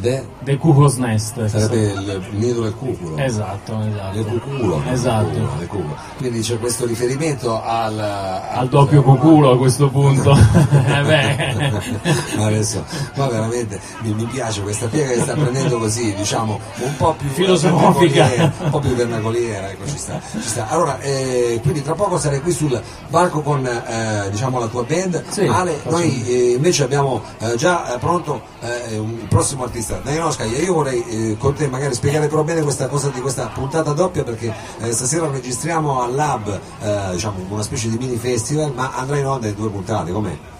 De, 0.00 0.24
De 0.40 0.56
Cucos 0.56 0.96
Nest. 0.96 1.44
Sarebbe 1.46 1.92
il 1.92 2.28
nido 2.32 2.62
del 2.62 2.74
cuculo. 2.74 3.18
Esatto, 3.18 3.80
esatto. 3.80 4.14
Del 4.14 4.24
cuculo. 4.24 4.82
Esatto. 4.90 5.28
Del 5.58 5.68
cuculo. 5.68 5.96
Quindi 6.16 6.40
c'è 6.40 6.58
questo 6.58 6.86
riferimento 6.86 7.62
al, 7.62 7.98
al, 7.98 8.42
al 8.58 8.68
doppio 8.68 9.02
cuculo 9.02 9.50
a 9.52 9.58
questo 9.58 9.88
punto. 9.88 10.32
eh 10.36 11.52
Adesso, 12.38 12.84
ma 13.16 13.26
veramente 13.28 13.80
mi, 14.00 14.12
mi, 14.14 14.24
piace 14.24 14.62
questa 14.62 14.86
piega 14.86 15.12
che 15.12 15.20
sta 15.20 15.34
prendendo 15.34 15.78
così, 15.78 16.14
diciamo, 16.14 16.58
un 16.78 16.96
po' 16.96 17.14
più 17.18 17.28
filosofica, 17.28 18.52
un 18.60 18.70
po' 18.70 18.78
più 18.78 18.94
vernacoliera, 18.94 19.70
ecco, 19.70 19.86
ci 19.86 19.98
sta, 19.98 20.20
ci 20.32 20.48
sta. 20.48 20.68
Allora, 20.68 21.00
eh, 21.00 21.58
quindi 21.62 21.82
tra 21.82 21.94
poco 21.94 22.18
sarei 22.18 22.40
qui 22.40 22.52
sul 22.52 22.80
palco 23.10 23.40
con 23.40 23.66
eh, 23.66 24.28
diciamo, 24.30 24.58
la 24.58 24.66
tua 24.66 24.82
band. 24.84 25.22
Sì, 25.28 25.46
Ale, 25.46 25.80
noi 25.88 26.24
eh, 26.26 26.52
invece 26.52 26.84
abbiamo 26.84 27.22
eh, 27.38 27.54
già 27.56 27.96
pronto 27.98 28.42
eh, 28.60 28.98
un 28.98 29.26
prossimo 29.28 29.64
artista 29.64 29.81
intervista. 29.82 30.00
Daniel 30.02 30.62
io 30.62 30.72
vorrei 30.72 31.04
eh, 31.04 31.36
con 31.36 31.54
te 31.54 31.68
magari 31.68 31.94
spiegare 31.94 32.28
però 32.28 32.42
bene 32.44 32.62
questa 32.62 32.86
cosa 32.86 33.08
di 33.08 33.20
questa 33.20 33.46
puntata 33.46 33.92
doppia 33.92 34.22
perché 34.22 34.54
eh, 34.80 34.92
stasera 34.92 35.28
registriamo 35.28 36.02
al 36.02 36.14
Lab 36.14 36.60
eh, 36.80 37.08
diciamo, 37.12 37.44
una 37.48 37.62
specie 37.62 37.88
di 37.88 37.98
mini 37.98 38.16
festival, 38.16 38.72
ma 38.74 38.92
andrà 38.94 39.18
in 39.18 39.26
onda 39.26 39.48
in 39.48 39.54
due 39.54 39.70
puntate, 39.70 40.12
com'è? 40.12 40.51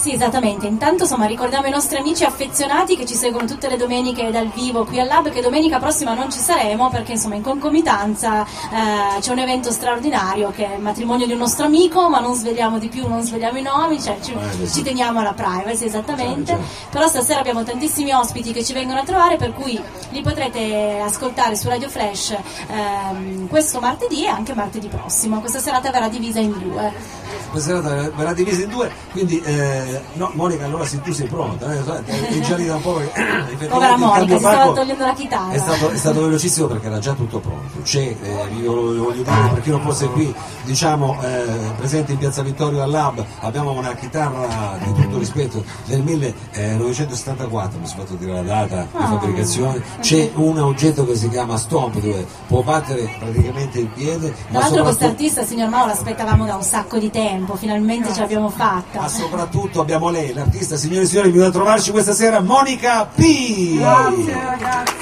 Sì, 0.00 0.14
esattamente. 0.14 0.66
Intanto 0.66 1.02
insomma 1.02 1.26
ricordiamo 1.26 1.66
i 1.66 1.70
nostri 1.70 1.98
amici 1.98 2.24
affezionati 2.24 2.96
che 2.96 3.04
ci 3.04 3.14
seguono 3.14 3.46
tutte 3.46 3.68
le 3.68 3.76
domeniche 3.76 4.30
dal 4.30 4.48
vivo 4.48 4.86
qui 4.86 4.98
al 4.98 5.06
Lab 5.06 5.28
che 5.28 5.42
domenica 5.42 5.78
prossima 5.78 6.14
non 6.14 6.30
ci 6.30 6.38
saremo 6.38 6.88
perché 6.88 7.12
insomma 7.12 7.34
in 7.34 7.42
concomitanza 7.42 8.42
eh, 8.42 9.20
c'è 9.20 9.30
un 9.30 9.40
evento 9.40 9.70
straordinario 9.70 10.52
che 10.52 10.72
è 10.72 10.76
il 10.76 10.80
matrimonio 10.80 11.26
di 11.26 11.32
un 11.32 11.38
nostro 11.38 11.66
amico, 11.66 12.08
ma 12.08 12.18
non 12.18 12.34
sveliamo 12.34 12.78
di 12.78 12.88
più, 12.88 13.06
non 13.06 13.20
sveliamo 13.20 13.58
i 13.58 13.62
nomi, 13.62 14.00
cioè 14.00 14.16
ci, 14.22 14.34
sì. 14.64 14.72
ci 14.72 14.82
teniamo 14.82 15.20
alla 15.20 15.34
privacy 15.34 15.84
esattamente. 15.84 16.52
Certo, 16.52 16.88
Però 16.92 17.06
stasera 17.06 17.40
abbiamo 17.40 17.62
tantissimi 17.62 18.10
ospiti 18.14 18.54
che 18.54 18.64
ci 18.64 18.72
vengono 18.72 19.00
a 19.00 19.04
trovare 19.04 19.36
per 19.36 19.52
cui 19.52 19.78
li 20.12 20.22
potrete 20.22 20.98
ascoltare 21.04 21.56
su 21.56 21.68
Radio 21.68 21.90
Flash 21.90 22.34
ehm, 22.68 23.48
questo 23.48 23.80
martedì 23.80 24.24
e 24.24 24.28
anche 24.28 24.54
martedì 24.54 24.88
prossimo. 24.88 25.40
Questa 25.40 25.58
serata 25.58 25.90
verrà 25.90 26.08
divisa 26.08 26.40
in 26.40 26.58
due. 26.58 27.18
Questa 27.50 27.68
serata 27.68 28.10
verrà 28.14 28.32
divisa 28.32 28.62
in 28.62 28.68
due, 28.70 28.90
quindi 29.10 29.40
eh, 29.44 29.89
no, 30.14 30.30
Monica 30.34 30.64
allora 30.64 30.84
se 30.84 31.00
tu 31.00 31.12
sei 31.12 31.26
pronta, 31.26 31.72
eh, 31.72 32.04
è 32.04 32.40
già 32.40 32.56
lì 32.56 32.66
da 32.66 32.76
un 32.76 32.82
po' 32.82 32.94
perché 32.94 33.66
Povera 33.68 33.96
Monica, 33.96 34.34
si 34.34 34.38
stava 34.40 34.72
togliendo 34.72 35.04
la 35.04 35.14
chitarra. 35.14 35.52
È 35.52 35.58
stato, 35.58 35.90
è 35.90 35.96
stato 35.96 36.20
velocissimo 36.22 36.66
perché 36.66 36.86
era 36.86 36.98
già 36.98 37.12
tutto 37.12 37.38
pronto. 37.40 37.80
C'è, 37.82 37.98
eh, 38.00 38.48
vi 38.52 38.62
voglio 38.66 39.02
voglio 39.04 39.22
dire 39.22 39.50
per 39.52 39.62
chi 39.62 39.70
non 39.70 39.80
fosse 39.82 40.06
qui, 40.08 40.34
diciamo 40.64 41.18
eh, 41.22 41.44
presente 41.76 42.12
in 42.12 42.18
Piazza 42.18 42.42
Vittorio 42.42 42.82
al 42.82 42.90
Lab, 42.90 43.24
abbiamo 43.40 43.72
una 43.72 43.94
chitarra 43.94 44.76
di 44.82 44.92
tutto 44.92 45.18
rispetto 45.18 45.64
del 45.86 46.02
1974, 46.02 47.78
mi 47.78 47.86
sono 47.86 48.02
fatto 48.02 48.14
dire 48.14 48.32
la 48.32 48.42
data 48.42 48.82
di 48.82 48.88
Ah. 49.00 49.06
fabbricazione, 49.08 49.82
c'è 50.00 50.30
un 50.34 50.58
oggetto 50.58 51.06
che 51.06 51.14
si 51.16 51.28
chiama 51.28 51.56
Stomp 51.56 51.98
dove 51.98 52.26
può 52.46 52.62
battere 52.62 53.14
praticamente 53.18 53.78
il 53.80 53.86
piede, 53.88 54.32
Tra 54.50 54.58
l'altro 54.60 54.82
questo 54.82 54.82
soprattutto 54.82 55.04
artista, 55.06 55.44
signor 55.44 55.68
Mao, 55.68 55.86
l'aspettavamo 55.86 56.44
da 56.46 56.56
un 56.56 56.62
sacco 56.62 56.98
di 56.98 57.10
tempo, 57.10 57.56
finalmente 57.56 58.12
ce 58.12 58.20
l'abbiamo 58.20 58.48
fatta. 58.50 59.00
ma 59.00 59.08
soprattutto 59.08 59.79
abbiamo 59.80 60.10
lei, 60.10 60.32
l'artista, 60.32 60.76
signore 60.76 61.02
e 61.02 61.06
signori, 61.06 61.30
viene 61.30 61.46
a 61.46 61.50
trovarci 61.50 61.90
questa 61.90 62.12
sera 62.12 62.40
Monica 62.40 63.04
P. 63.06 63.76
Grazie 63.76 64.44
ragazzi. 64.44 64.94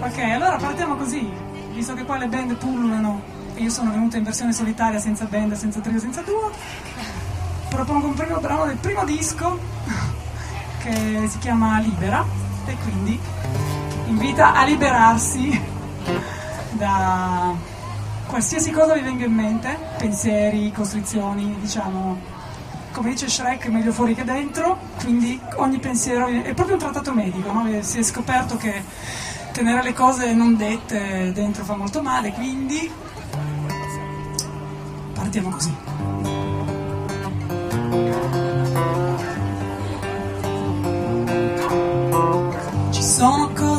Ok, 0.00 0.18
allora 0.18 0.56
partiamo 0.56 0.96
così, 0.96 1.30
visto 1.72 1.94
che 1.94 2.04
qua 2.04 2.18
le 2.18 2.26
band 2.26 2.54
pullulano 2.56 3.22
e 3.54 3.62
io 3.62 3.70
sono 3.70 3.90
venuta 3.90 4.16
in 4.16 4.24
versione 4.24 4.52
solitaria, 4.52 4.98
senza 4.98 5.24
band, 5.24 5.54
senza 5.54 5.80
trio, 5.80 5.98
senza 5.98 6.20
duo, 6.22 6.50
propongo 7.68 8.08
un 8.08 8.14
primo 8.14 8.38
brano 8.38 8.66
del 8.66 8.76
primo 8.76 9.04
disco 9.04 9.58
che 10.82 11.28
si 11.28 11.38
chiama 11.38 11.78
Libera 11.80 12.24
e 12.66 12.76
quindi 12.82 13.18
invita 14.12 14.52
a 14.52 14.64
liberarsi 14.64 15.58
da 16.72 17.54
qualsiasi 18.26 18.70
cosa 18.70 18.92
vi 18.92 19.00
venga 19.00 19.24
in 19.24 19.32
mente, 19.32 19.78
pensieri, 19.96 20.70
costrizioni, 20.70 21.56
diciamo, 21.58 22.20
come 22.92 23.10
dice 23.10 23.28
Shrek, 23.28 23.68
meglio 23.68 23.90
fuori 23.90 24.14
che 24.14 24.24
dentro, 24.24 24.78
quindi 25.00 25.40
ogni 25.56 25.78
pensiero 25.78 26.26
è 26.26 26.52
proprio 26.52 26.74
un 26.74 26.82
trattato 26.82 27.14
medico, 27.14 27.52
no? 27.52 27.66
si 27.82 27.98
è 28.00 28.02
scoperto 28.02 28.58
che 28.58 28.84
tenere 29.52 29.82
le 29.82 29.94
cose 29.94 30.34
non 30.34 30.56
dette 30.56 31.32
dentro 31.32 31.64
fa 31.64 31.74
molto 31.74 32.02
male, 32.02 32.32
quindi 32.32 32.90
partiamo 35.14 35.48
così. 35.48 35.81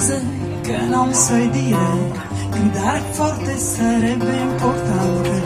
Cose 0.03 0.21
che 0.63 0.77
non 0.79 1.13
sai 1.13 1.49
dire, 1.49 2.11
gridare 2.49 3.01
forte 3.11 3.57
sarebbe 3.57 4.35
importante. 4.37 5.41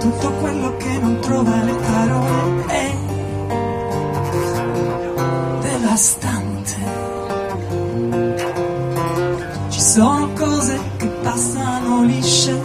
Tutto 0.00 0.30
quello 0.32 0.76
che 0.76 0.98
non 0.98 1.18
trova 1.20 1.62
le 1.62 1.74
parole 1.74 2.66
è 2.66 2.94
devastante. 5.62 6.74
Ci 9.70 9.80
sono 9.80 10.30
cose 10.34 10.78
che 10.98 11.06
passano 11.22 12.02
lisce, 12.02 12.62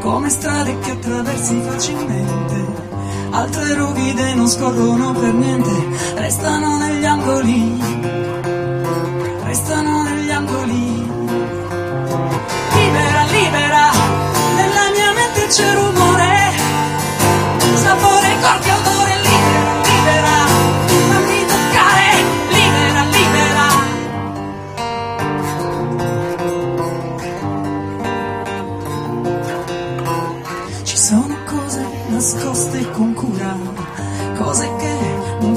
come 0.00 0.28
strade 0.28 0.76
che 0.80 0.90
attraversi 0.90 1.60
facilmente. 1.60 2.82
Altre 3.30 3.74
ruvide 3.74 4.34
non 4.34 4.48
scorrono 4.48 5.12
per 5.12 5.32
niente, 5.34 5.72
restano 6.16 6.78
negli 6.78 7.04
angoli 7.04 7.93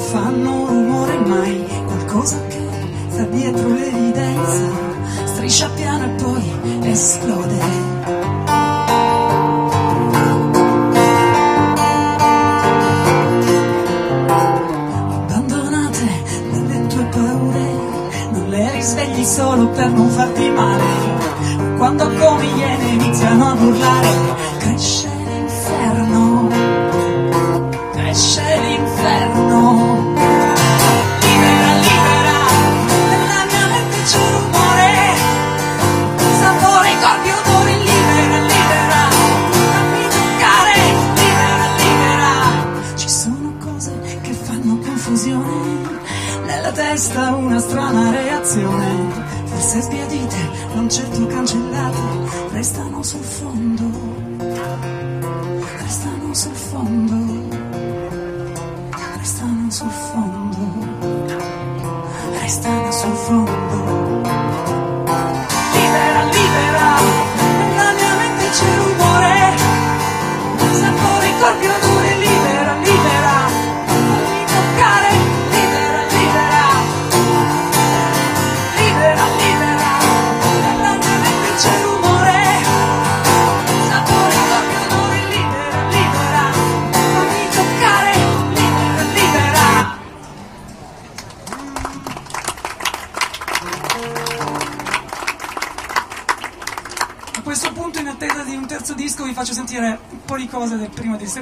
fanno 0.07 0.65
rumore 0.67 1.17
mai, 1.17 1.65
qualcosa 1.85 2.41
che 2.47 2.59
sta 3.09 3.23
dietro 3.23 3.67
l'evidenza, 3.67 4.69
striscia 5.25 5.69
piano 5.75 6.05
e 6.05 6.09
poi 6.21 6.43
esplode. 6.83 7.59
Abbandonate 15.09 16.07
dalle 16.51 16.87
tue 16.87 17.03
paure, 17.03 17.65
non 18.31 18.45
le 18.47 18.71
risvegli 18.71 19.23
solo 19.25 19.67
per 19.71 19.89
non 19.89 20.09
farti 20.09 20.49
male. 20.51 20.85
Quando 21.77 22.05
come 22.05 22.45
iene 22.45 22.87
iniziano 22.91 23.49
ad 23.49 23.61
urlare, 23.61 24.15
cresce 24.59 25.06
certo 50.89 51.25
cancellate, 51.27 51.99
restano 52.51 53.03
sul 53.03 53.21
fondo, 53.21 53.83
restano 55.77 56.33
sul 56.33 56.53
fondo, 56.53 57.06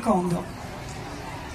secondo. 0.06 0.44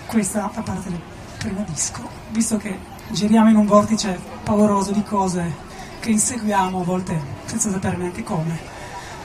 Questa 0.07 0.49
fa 0.49 0.61
parte 0.63 0.91
del 0.91 1.01
primo 1.39 1.65
disco, 1.69 2.03
visto 2.31 2.57
che 2.57 2.77
giriamo 3.11 3.49
in 3.49 3.55
un 3.57 3.67
vortice 3.67 4.19
pauroso 4.43 4.91
di 4.91 5.05
cose 5.05 5.69
che 6.01 6.11
inseguiamo 6.11 6.81
a 6.81 6.85
volte 6.85 7.17
senza 7.45 7.71
sapere 7.71 7.97
neanche 7.97 8.25
come. 8.25 8.59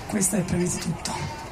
Questa 0.07 0.38
è 0.38 0.41
prima 0.41 0.63
di 0.63 0.77
tutto. 0.77 1.43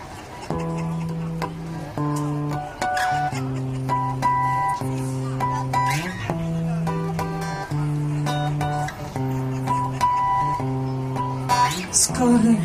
scorre 11.96 12.58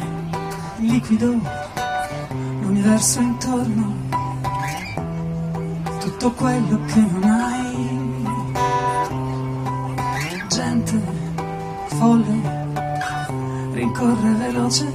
liquido 0.79 1.39
l'universo 2.61 3.21
intorno, 3.21 3.95
tutto 6.19 6.33
quello 6.33 6.81
che 6.87 7.01
non 7.01 7.23
hai. 7.23 8.27
Gente 10.49 11.01
folle 11.97 12.67
rincorre 13.73 14.31
veloce 14.33 14.93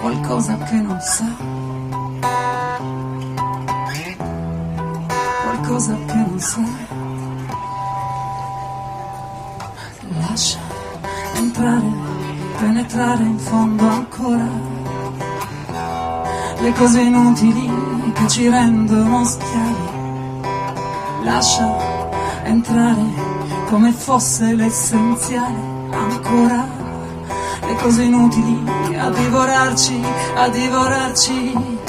qualcosa 0.00 0.56
che 0.58 0.74
non 0.74 1.00
sa. 1.00 1.36
Qualcosa 5.44 5.96
che 6.06 6.14
non 6.14 6.40
sa. 6.40 6.64
Lascia 10.18 10.58
entrare, 11.34 11.90
penetrare 12.58 13.22
in 13.22 13.38
fondo 13.38 13.86
ancora 13.86 14.48
le 16.58 16.72
cose 16.72 17.00
inutili 17.00 17.95
che 18.12 18.28
ci 18.28 18.48
rendono 18.48 19.24
schiavi. 19.24 19.94
Lascia 21.22 21.76
entrare 22.44 23.04
come 23.68 23.92
fosse 23.92 24.54
l'essenziale 24.54 25.74
ancora 25.90 26.76
le 27.66 27.74
cose 27.76 28.02
inutili 28.02 28.62
a 28.96 29.10
divorarci, 29.10 30.00
a 30.36 30.48
divorarci. 30.48 31.84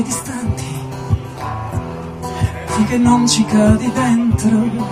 Innocue 0.00 0.02
e 0.02 0.02
distanti, 0.02 0.64
finché 2.66 2.96
non 2.98 3.28
ci 3.28 3.44
cadi 3.44 3.92
dentro. 3.92 4.88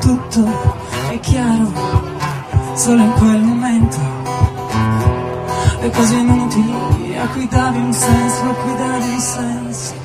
Tutto 0.00 0.46
è 1.10 1.20
chiaro, 1.20 1.72
solo 2.74 3.02
in 3.02 3.12
quel 3.12 3.40
momento. 3.42 3.98
Le 5.80 5.90
cose 5.90 6.14
inutili 6.14 7.16
a 7.16 7.26
cui 7.28 7.48
davi 7.48 7.78
un 7.78 7.92
senso, 7.92 8.42
a 8.42 8.54
cui 8.54 8.76
davi 8.76 9.12
un 9.12 9.20
senso. 9.20 9.99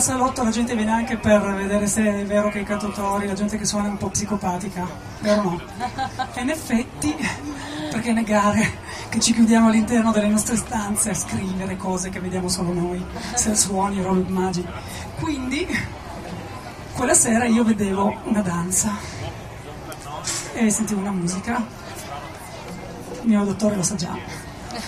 Al 0.00 0.06
salotto 0.06 0.42
la 0.42 0.50
gente 0.50 0.74
viene 0.74 0.92
anche 0.92 1.18
per 1.18 1.42
vedere 1.54 1.86
se 1.86 2.02
è 2.02 2.24
vero 2.24 2.48
che 2.48 2.60
i 2.60 2.64
cantautori, 2.64 3.26
la 3.26 3.34
gente 3.34 3.58
che 3.58 3.66
suona 3.66 3.88
è 3.88 3.90
un 3.90 3.98
po' 3.98 4.08
psicopatica, 4.08 4.88
vero 5.20 5.42
no? 5.42 5.60
E 6.32 6.40
in 6.40 6.48
effetti, 6.48 7.14
perché 7.90 8.12
negare 8.12 8.78
che 9.10 9.20
ci 9.20 9.34
chiudiamo 9.34 9.68
all'interno 9.68 10.10
delle 10.10 10.28
nostre 10.28 10.56
stanze 10.56 11.10
a 11.10 11.14
scrivere 11.14 11.76
cose 11.76 12.08
che 12.08 12.18
vediamo 12.18 12.48
solo 12.48 12.72
noi, 12.72 13.04
se 13.34 13.54
suoni, 13.54 14.02
robe 14.02 14.26
immagini. 14.26 14.66
Quindi, 15.18 15.66
quella 16.94 17.14
sera 17.14 17.44
io 17.44 17.62
vedevo 17.62 18.22
una 18.24 18.40
danza 18.40 18.96
e 20.54 20.70
sentivo 20.70 21.00
una 21.00 21.12
musica. 21.12 21.62
Il 23.20 23.28
mio 23.28 23.44
dottore 23.44 23.76
lo 23.76 23.82
sa 23.82 23.96
già. 23.96 24.16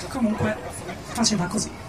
Comunque, 0.09 0.57
faceva 1.13 1.45
così. 1.45 1.82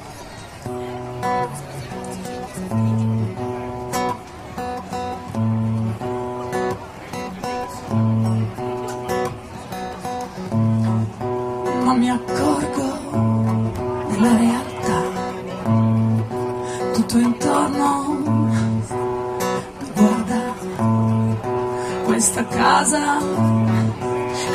Casa 22.64 23.20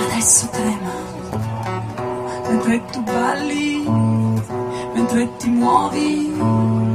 adesso 0.06 0.48
trema, 0.48 0.94
mentre 2.48 2.80
tu 2.90 3.02
balli, 3.02 3.84
mentre 4.94 5.36
ti 5.36 5.50
muovi. 5.50 6.88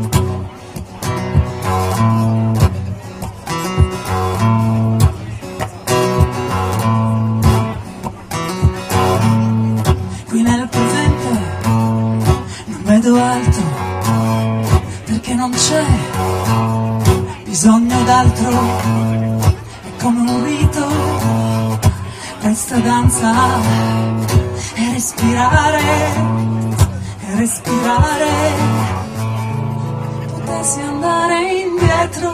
E 23.26 24.92
respirare, 24.92 26.14
respirare. 27.38 28.32
Potessi 30.34 30.80
andare 30.82 31.52
indietro. 31.52 32.33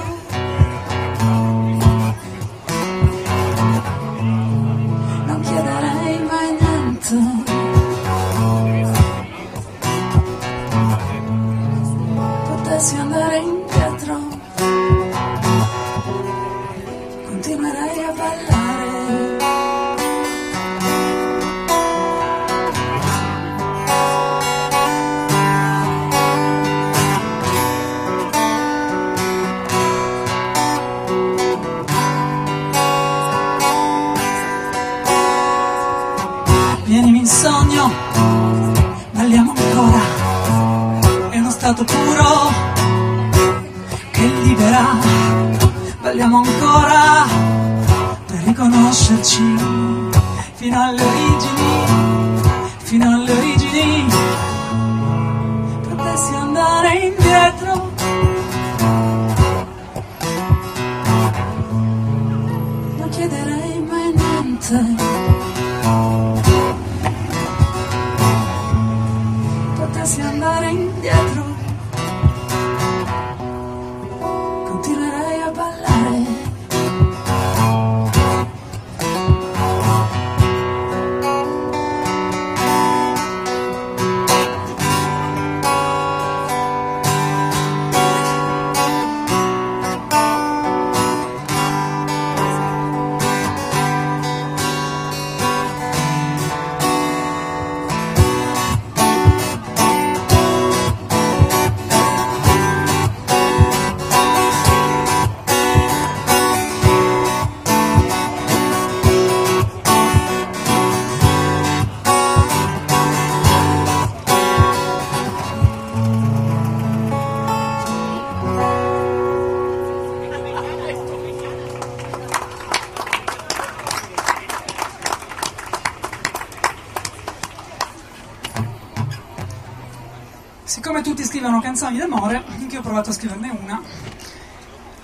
Siccome 130.70 131.02
tutti 131.02 131.24
scrivono 131.24 131.60
canzoni 131.60 131.98
d'amore, 131.98 132.44
anche 132.48 132.76
io 132.76 132.80
ho 132.82 132.84
provato 132.84 133.10
a 133.10 133.14
scriverne 133.14 133.58
una, 133.60 133.82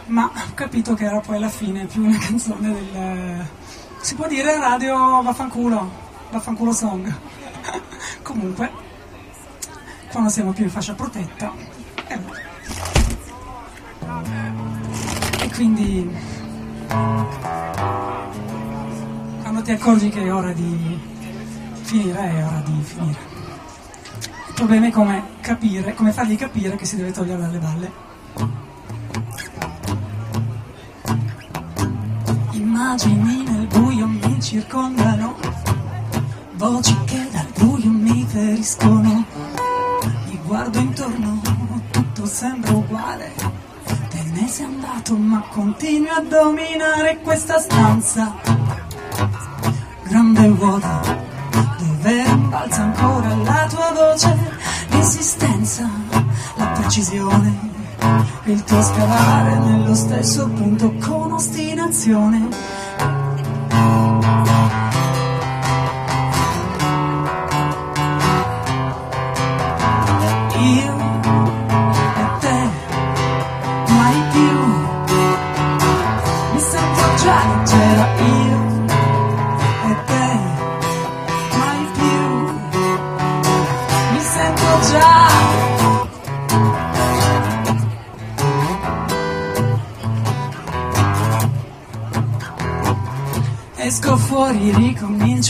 ma 0.06 0.25
ho 0.32 0.54
capito 0.54 0.93
che 0.93 1.06
era 1.06 1.19
poi 1.21 1.38
alla 1.38 1.49
fine 1.49 1.86
più 1.86 2.06
una 2.06 2.19
canzone 2.21 2.71
del... 2.71 3.47
si 3.99 4.13
può 4.13 4.28
dire 4.28 4.60
radio 4.60 5.23
vaffanculo, 5.23 5.91
vaffanculo 6.30 6.71
song. 6.71 7.12
Comunque, 8.21 8.71
quando 10.12 10.30
siamo 10.30 10.54
più 10.54 10.65
in 10.65 10.69
fascia 10.69 10.93
protetta, 10.93 11.51
eh, 12.10 12.19
e 15.41 15.49
quindi 15.49 16.15
quando 19.41 19.62
ti 19.63 19.71
accorgi 19.71 20.10
che 20.10 20.21
è 20.21 20.32
ora 20.32 20.54
di 20.54 20.99
finire, 21.82 22.19
è 22.19 22.45
ora 22.45 22.62
di 22.63 22.84
finire. 22.84 23.19
Il 24.47 24.54
problema 24.54 24.86
è 24.86 24.91
come 24.91 25.35
capire, 25.45 25.93
come 25.93 26.12
fargli 26.12 26.36
capire 26.36 26.75
che 26.75 26.86
si 26.86 26.95
deve 26.95 27.12
togliere 27.12 27.39
dalle 27.39 27.60
balle. 27.60 27.91
Immagini 32.53 33.43
nel 33.43 33.67
buio 33.67 34.08
mi 34.08 34.41
circondano, 34.41 35.36
voci 36.53 36.97
che 37.05 37.27
dal 37.31 37.45
buio 37.60 37.91
mi 37.91 38.25
feriscono. 38.27 39.23
Mi 40.25 40.39
guardo 40.43 40.79
intorno, 40.79 41.39
tutto 41.91 42.25
sembra 42.25 42.71
uguale. 42.71 43.31
Te 44.10 44.23
ne 44.34 44.47
sei 44.47 44.65
andato, 44.65 45.15
ma 45.15 45.43
continui 45.51 46.10
a 46.10 46.23
dominare 46.27 47.19
questa 47.21 47.60
stanza. 47.60 48.34
Grande 50.08 50.49
vuota, 50.49 51.01
dove 51.77 52.23
rimbalza 52.23 52.81
ancora 52.81 53.36
la 53.36 53.67
tua 53.69 53.91
voce, 53.93 54.55
l'insistenza, 55.06 55.88
la 56.56 56.65
precisione, 56.70 57.54
il 58.46 58.63
tuo 58.63 58.82
scavare 58.82 59.56
nello 59.60 59.94
stesso 59.94 60.48
punto 60.48 60.96
con 60.96 61.34
ostinazione. 61.34 62.74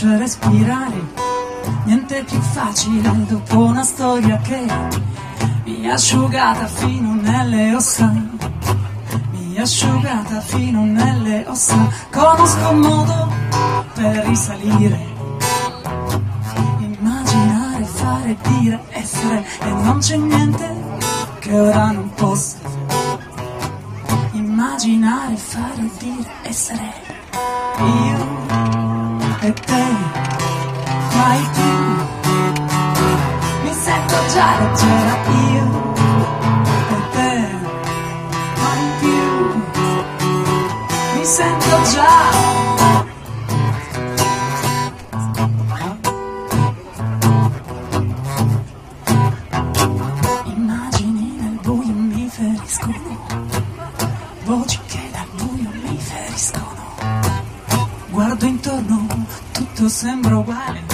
Ricomincio 0.06 0.10
a 0.10 0.16
respirare. 0.16 1.24
Niente 1.84 2.24
più 2.24 2.40
facile 2.40 3.26
dopo 3.26 3.58
una 3.58 3.82
storia 3.82 4.38
che 4.38 4.66
mi 5.64 5.90
ha 5.90 5.94
asciugata 5.94 6.66
fino 6.66 7.14
nelle 7.14 7.74
ossa. 7.74 8.12
Mi 9.32 9.58
ha 9.58 9.62
asciugata 9.62 10.40
fino 10.40 10.84
nelle 10.84 11.44
ossa. 11.48 11.76
Conosco 12.10 12.68
un 12.68 12.78
modo 12.78 13.32
per 13.94 14.26
risalire. 14.26 15.14
Immaginare, 16.78 17.84
fare, 17.84 18.36
dire, 18.42 18.80
essere. 18.90 19.44
E 19.62 19.68
non 19.70 19.98
c'è 19.98 20.16
niente 20.16 20.74
che 21.40 21.58
ora 21.58 21.90
non 21.90 22.10
possa. 22.14 22.58
Immaginare, 24.32 25.36
fare, 25.36 25.90
dire, 25.98 26.30
essere. 26.42 27.04
Io 27.78 28.35
e 29.46 29.52
te, 29.52 29.84
mai 31.16 31.48
più. 31.54 31.76
Mi 33.62 33.72
sento 33.72 34.16
già 34.32 34.48
leggera 34.58 35.16
io 35.52 35.66
e 36.90 37.10
te, 37.14 37.32
mai 38.60 38.84
più. 39.00 39.24
Mi 41.14 41.24
sento 41.24 41.82
già. 41.94 42.75
Sembra 59.96 60.36
uguale. 60.36 60.85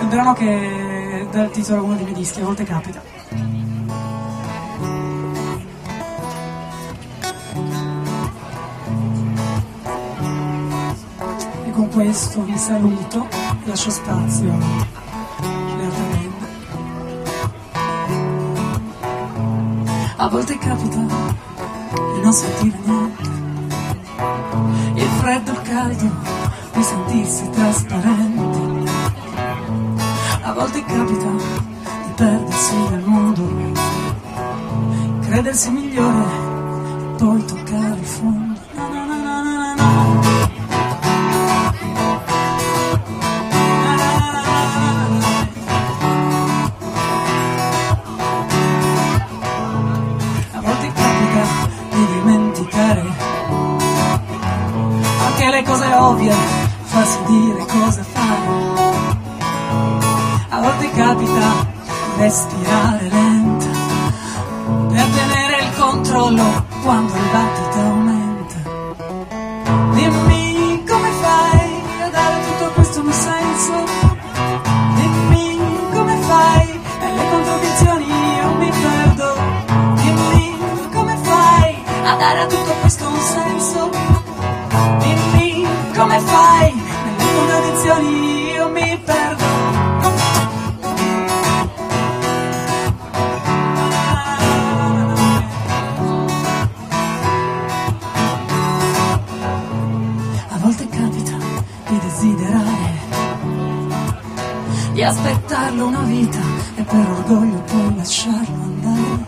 Il 0.00 0.06
brano 0.08 0.32
che 0.32 1.26
dà 1.30 1.44
il 1.44 1.50
titolo 1.50 1.80
a 1.80 1.82
uno 1.82 1.94
dei 1.94 2.04
miei 2.04 2.16
dischi, 2.16 2.40
a 2.40 2.44
volte 2.44 2.64
capita. 2.64 3.02
E 11.64 11.70
con 11.72 11.88
questo 11.90 12.42
vi 12.42 12.56
saluto 12.56 13.26
lascio 13.64 13.90
spazio. 13.90 14.96
A 20.20 20.28
volte 20.28 20.58
capita 20.58 20.96
di 20.96 22.20
non 22.20 22.32
sentire 22.32 22.78
niente. 22.84 23.22
Il 24.94 25.08
freddo 25.20 25.52
e 25.52 25.54
il 25.54 25.62
caldo 25.62 26.10
di 26.72 26.82
sentirsi 26.82 27.50
trasparenti. 27.50 28.47
Volte 30.70 30.84
capita 30.84 31.30
di 32.04 32.12
perdersi 32.14 32.74
nel 32.90 33.02
mondo, 33.06 33.42
credersi 35.22 35.70
migliore 35.70 36.26
e 36.26 37.16
poi 37.16 37.44
toccare 37.46 37.98
il 37.98 38.04
fondo. 38.04 38.47
Aspettarlo 105.28 105.86
una 105.86 106.00
vita 106.00 106.38
e 106.74 106.82
per 106.82 107.06
orgoglio 107.10 107.62
poi 107.66 107.96
lasciarlo 107.96 108.62
andare. 108.62 109.26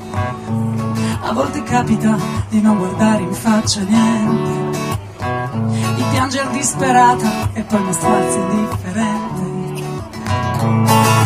A 1.22 1.32
volte 1.32 1.62
capita 1.62 2.16
di 2.48 2.60
non 2.60 2.78
guardare 2.78 3.22
in 3.22 3.34
faccia 3.34 3.82
niente, 3.82 4.78
di 5.96 6.02
piangere 6.10 6.50
disperata 6.52 7.50
e 7.52 7.62
poi 7.62 7.82
mostrarsi 7.82 8.38
indifferente. 8.38 9.48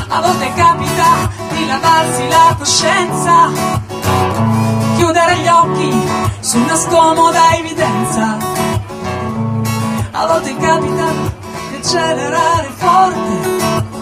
A 0.09 0.21
volte 0.21 0.53
capita 0.55 1.31
di 1.55 1.67
lavarsi 1.67 2.29
la 2.29 2.55
coscienza, 2.59 3.51
chiudere 4.97 5.39
gli 5.39 5.49
occhi 5.49 6.03
su 6.41 6.59
una 6.59 6.77
scomoda 6.77 7.57
evidenza. 7.57 8.37
A 10.11 10.27
volte 10.27 10.57
capita 10.57 11.11
di 11.71 11.77
accelerare 11.77 12.71
forte, 12.77 13.94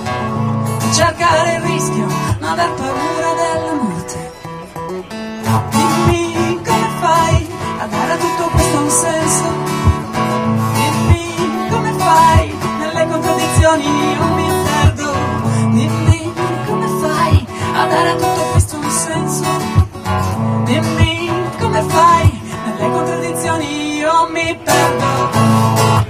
cercare 1.02 1.54
il 1.56 1.62
rischio, 1.62 2.06
ma 2.38 2.52
aver 2.52 2.70
paura 2.74 3.32
della 3.40 3.72
morte. 3.82 4.30
Dimmi 5.70 6.60
come 6.64 6.88
fai 7.00 7.48
a 7.80 7.86
dare 7.86 8.12
a 8.12 8.16
tutto 8.16 8.44
questo 8.52 8.78
un 8.78 8.90
senso? 8.90 9.44
Dimmi 10.78 11.68
come 11.70 11.92
fai 11.98 12.54
nelle 12.78 13.06
contraddizioni 13.10 13.84
io 13.84 14.24
mi 14.36 14.48
perdo. 14.68 15.12
Dimmi 15.72 16.32
come 16.66 16.86
fai 17.00 17.46
a 17.74 17.86
dare 17.86 18.08
a 18.10 18.14
tutto 18.14 18.42
questo 18.52 18.76
un 18.76 18.90
senso? 18.90 19.44
Dimmi 20.64 21.30
come 21.58 21.82
fai 21.82 22.40
nelle 22.64 22.90
contraddizioni 22.92 23.96
io 23.96 24.28
mi 24.30 24.56
perdo. 24.62 26.01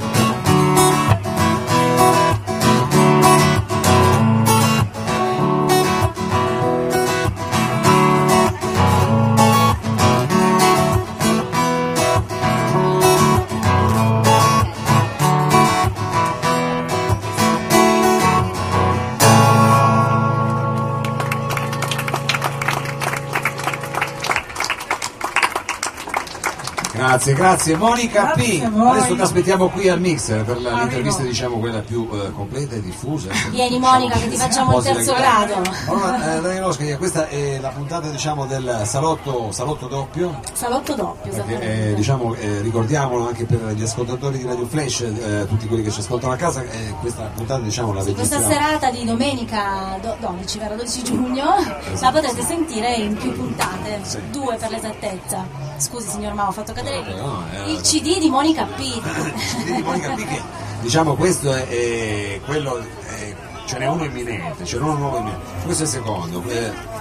Grazie, 27.12 27.34
grazie. 27.34 27.76
Monica 27.76 28.32
Grazie 28.34 28.60
P. 28.70 28.74
Adesso 28.74 29.14
ti 29.14 29.20
aspettiamo 29.20 29.68
qui 29.68 29.86
al 29.90 30.00
mixer 30.00 30.44
per 30.44 30.62
la- 30.62 30.72
l'intervista, 30.78 31.22
diciamo, 31.22 31.58
quella 31.58 31.80
più 31.80 32.08
eh, 32.10 32.32
completa 32.32 32.74
e 32.74 32.80
diffusa. 32.80 33.28
Vieni 33.50 33.76
Diciamo, 33.76 33.98
Monica 33.98 34.18
che 34.18 34.28
ti 34.30 34.36
facciamo 34.36 34.78
il 34.78 34.82
terzo 34.82 35.12
grado. 35.12 35.54
Allora, 35.88 36.36
eh, 36.36 36.40
Daniele 36.40 36.64
Oscar, 36.64 36.96
questa 36.96 37.28
è 37.28 37.58
la 37.60 37.68
puntata, 37.68 38.08
diciamo, 38.08 38.46
del 38.46 38.82
salotto, 38.86 39.52
salotto 39.52 39.88
doppio. 39.88 40.40
Salotto 40.54 40.94
doppio, 40.94 41.32
Perché 41.32 41.90
eh, 41.90 41.94
diciamo, 41.94 42.34
eh, 42.34 42.60
ricordiamolo 42.62 43.26
anche 43.28 43.44
per 43.44 43.60
gli 43.74 43.82
ascoltatori 43.82 44.38
di 44.38 44.44
Radio 44.46 44.66
Flash, 44.66 45.00
eh, 45.02 45.46
tutti 45.48 45.66
quelli 45.66 45.82
che 45.82 45.90
ci 45.90 46.00
ascoltano 46.00 46.32
a 46.32 46.36
casa, 46.36 46.62
eh, 46.62 46.94
questa 47.00 47.30
puntata 47.34 47.60
diciamo 47.60 47.92
la 47.92 48.02
Sì, 48.02 48.14
questa 48.14 48.40
serata 48.40 48.90
di 48.90 49.04
domenica 49.04 49.98
do- 50.00 50.16
12, 50.18 50.58
vero? 50.58 50.76
12 50.76 51.02
giugno 51.04 51.44
la 52.00 52.10
potrete 52.10 52.42
sentire 52.42 52.94
in 52.94 53.14
più 53.16 53.32
puntate, 53.36 54.00
Sì. 54.02 54.18
due 54.30 54.56
per 54.56 54.70
l'esattezza. 54.70 55.44
Scusi 55.76 56.08
signor 56.08 56.32
Mao, 56.34 56.48
ho 56.48 56.52
fatto 56.52 56.72
cadere 56.72 57.01
No, 57.10 57.26
no, 57.26 57.44
eh, 57.52 57.72
il 57.72 57.80
CD 57.80 58.18
di 58.18 58.28
Monica 58.28 58.64
P. 58.64 58.76
CD 58.78 59.74
di 59.76 59.82
Monica 59.82 60.10
P 60.14 60.24
che, 60.24 60.40
diciamo 60.80 61.14
questo 61.14 61.52
è, 61.52 61.66
è 61.66 62.40
quello, 62.44 62.78
è- 62.78 63.34
ce 63.66 63.78
n'è 63.78 63.86
uno 63.86 64.04
imminente, 64.04 64.64
ce 64.64 64.76
n'è 64.76 64.82
uno 64.82 64.94
nuovo 64.96 65.16
imminente, 65.18 65.44
questo 65.64 65.82
è 65.82 65.86
il 65.86 65.92
secondo. 65.92 66.42
eh, 66.48 67.00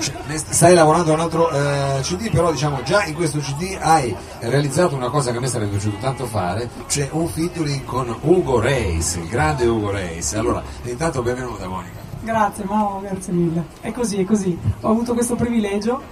cioè, 0.00 0.14
stai 0.36 0.74
lavorando 0.74 1.12
a 1.12 1.14
un 1.14 1.20
altro 1.20 1.50
eh, 1.50 2.00
CD, 2.02 2.30
però 2.30 2.50
diciamo 2.52 2.82
già 2.82 3.04
in 3.04 3.14
questo 3.14 3.38
CD 3.38 3.76
hai 3.80 4.14
realizzato 4.40 4.94
una 4.94 5.08
cosa 5.08 5.30
che 5.30 5.38
a 5.38 5.40
me 5.40 5.46
sarebbe 5.46 5.70
piaciuto 5.72 5.96
tanto 6.00 6.26
fare, 6.26 6.68
cioè 6.88 7.08
un 7.12 7.26
featuring 7.28 7.84
con 7.84 8.14
Ugo 8.22 8.60
Reis, 8.60 9.14
il 9.14 9.28
grande 9.28 9.66
Ugo 9.66 9.90
Reis. 9.90 10.34
Allora, 10.34 10.62
intanto 10.82 11.22
benvenuta 11.22 11.66
Monica. 11.68 12.02
Grazie 12.20 12.64
Mao, 12.64 13.00
grazie 13.00 13.32
mille. 13.32 13.64
È 13.80 13.92
così, 13.92 14.20
è 14.20 14.24
così. 14.24 14.58
Ho 14.80 14.90
avuto 14.90 15.14
questo 15.14 15.36
privilegio. 15.36 16.02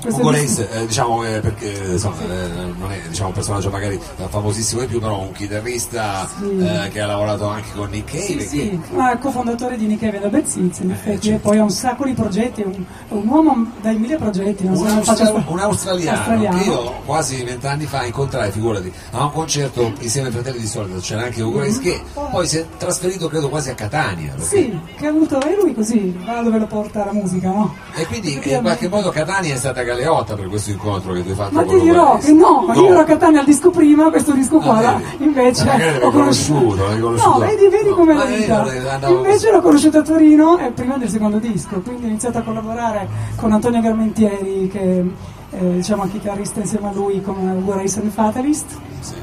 Questo 0.00 0.20
Ugo 0.20 0.30
è- 0.30 0.34
Reis, 0.34 0.58
eh, 0.58 0.86
diciamo 0.86 1.24
eh, 1.24 1.40
perché 1.40 1.66
insomma, 1.90 2.16
eh, 2.22 2.48
non 2.78 2.92
è 2.92 3.00
diciamo, 3.08 3.28
un 3.28 3.34
personaggio 3.34 3.70
magari 3.70 3.94
eh, 3.96 4.24
famosissimo 4.28 4.80
di 4.82 4.86
più, 4.86 5.00
però 5.00 5.20
un 5.20 5.32
chitarrista 5.32 6.28
Sì. 6.38 6.58
eh, 6.58 6.88
che 6.90 7.00
ha 7.00 7.06
lavorato 7.06 7.46
anche 7.48 7.68
con 7.74 7.88
Nick 7.90 8.10
Cave. 8.12 8.22
Sì, 8.24 8.36
che- 8.36 8.46
sì, 8.46 8.80
ma 8.94 9.16
cofondatore 9.18 9.76
di 9.76 9.86
Nick 9.86 10.00
Cave 10.00 10.20
the 10.20 10.28
Bad 10.28 10.44
Seeds, 10.44 10.78
in 10.80 10.90
effetti, 10.92 11.28
certo. 11.28 11.36
e 11.36 11.38
poi 11.50 11.58
ha 11.58 11.62
un 11.62 11.70
sacco 11.70 12.04
di 12.04 12.12
progetti, 12.12 12.62
è 12.62 12.64
un, 12.66 12.72
è 13.08 13.12
un 13.12 13.26
uomo 13.28 13.72
dai 13.80 13.96
mille 13.98 14.16
progetti, 14.16 14.64
Un, 14.66 14.76
faccio 14.76 14.94
austra- 15.10 15.14
sta- 15.26 15.44
un 15.46 15.58
australiano, 15.58 16.18
australiano. 16.18 16.58
che 16.58 16.64
io 16.64 16.92
quasi 17.04 17.42
vent'anni 17.44 17.86
fa 17.86 18.04
incontrai, 18.04 18.50
figurati, 18.50 18.92
a 19.12 19.24
un 19.24 19.32
concerto 19.32 19.92
insieme 20.00 20.28
ai 20.28 20.32
fratelli 20.32 20.60
di 20.60 20.66
solito, 20.66 21.00
c'era 21.00 21.22
anche 21.24 21.42
Ugo 21.42 21.60
Reis 21.60 21.78
che 21.80 22.00
poi 22.12 22.46
si 22.46 22.58
è 22.58 22.66
trasferito 22.76 23.28
credo 23.28 23.48
quasi 23.48 23.70
a 23.70 23.74
Catania. 23.74 24.32
perché- 24.34 24.44
Sì, 24.56 24.78
che 24.96 25.06
ha 25.06 25.10
avuto, 25.10 25.40
e 25.42 25.56
lui 25.60 25.74
così, 25.74 26.16
va 26.24 26.40
dove 26.42 26.58
lo 26.58 26.66
porta 26.66 27.04
la 27.04 27.12
musica, 27.12 27.48
no? 27.48 27.74
E 27.94 28.06
quindi 28.06 28.34
in 28.34 28.60
qualche 28.62 28.88
modo 28.88 29.10
Catania 29.10 29.54
è 29.54 29.58
stata 29.58 29.82
galeotta 29.88 30.34
per 30.34 30.46
questo 30.48 30.70
incontro 30.70 31.12
che 31.12 31.22
tu 31.22 31.30
hai 31.30 31.34
fatto 31.34 31.54
Ma 31.54 31.64
ti 31.64 31.80
dirò 31.80 32.16
che 32.18 32.32
no, 32.32 32.66
io 32.74 32.86
ero 32.86 33.00
a 33.00 33.04
Catania 33.04 33.40
al 33.40 33.44
disco 33.46 33.70
prima, 33.70 34.08
questo 34.10 34.32
disco 34.32 34.58
qua, 34.58 34.76
Ah, 34.78 34.80
là, 34.80 35.00
vedi. 35.10 35.24
invece 35.24 35.62
Eh, 35.62 35.66
magari 35.66 35.92
l'hai 35.98 36.02
ho 36.02 36.10
conosciuto. 36.10 36.86
l'hai 36.86 37.00
conosciuto. 37.00 37.30
No, 37.38 37.38
vedi, 37.46 37.68
vedi 37.68 37.88
No, 37.88 37.94
com'è 37.96 38.14
la 38.14 38.24
vita. 38.24 39.08
Invece 39.08 39.50
l'ho 39.50 39.60
conosciuto 39.60 39.98
a 39.98 40.02
Torino 40.02 40.58
eh, 40.58 40.70
prima 40.70 40.96
del 40.96 41.08
secondo 41.08 41.38
disco, 41.38 41.80
quindi 41.80 42.04
ho 42.04 42.08
iniziato 42.08 42.38
a 42.38 42.42
collaborare 42.42 43.08
con 43.36 43.52
Antonio 43.52 43.80
Garmentieri, 43.80 44.68
che 44.68 45.04
è 45.50 45.56
diciamo, 45.56 46.06
chitarrista 46.08 46.60
insieme 46.60 46.88
a 46.88 46.92
lui 46.92 47.20
come 47.22 47.52
Ugo 47.52 47.74
Reis 47.74 47.96
and 47.96 48.10
Fatalist. 48.10 48.66
Sì. 49.00 49.14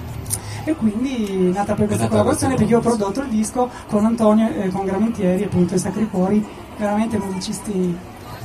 e 0.67 0.75
quindi 0.75 1.49
è 1.51 1.55
nata 1.55 1.75
poi 1.75 1.85
questa 1.85 2.07
collaborazione 2.07 2.55
perché 2.55 2.71
io 2.71 2.79
ho 2.79 2.81
prodotto 2.81 3.19
il 3.21 3.27
disco 3.27 3.69
con 3.87 4.03
Antonio 4.05 4.49
e 4.49 4.69
con 4.69 4.83
Gramentieri 4.85 5.43
appunto 5.43 5.75
i 5.75 5.77
Sacri 5.77 6.07
Cuori, 6.09 6.43
veramente 6.77 7.19
musicisti 7.19 7.95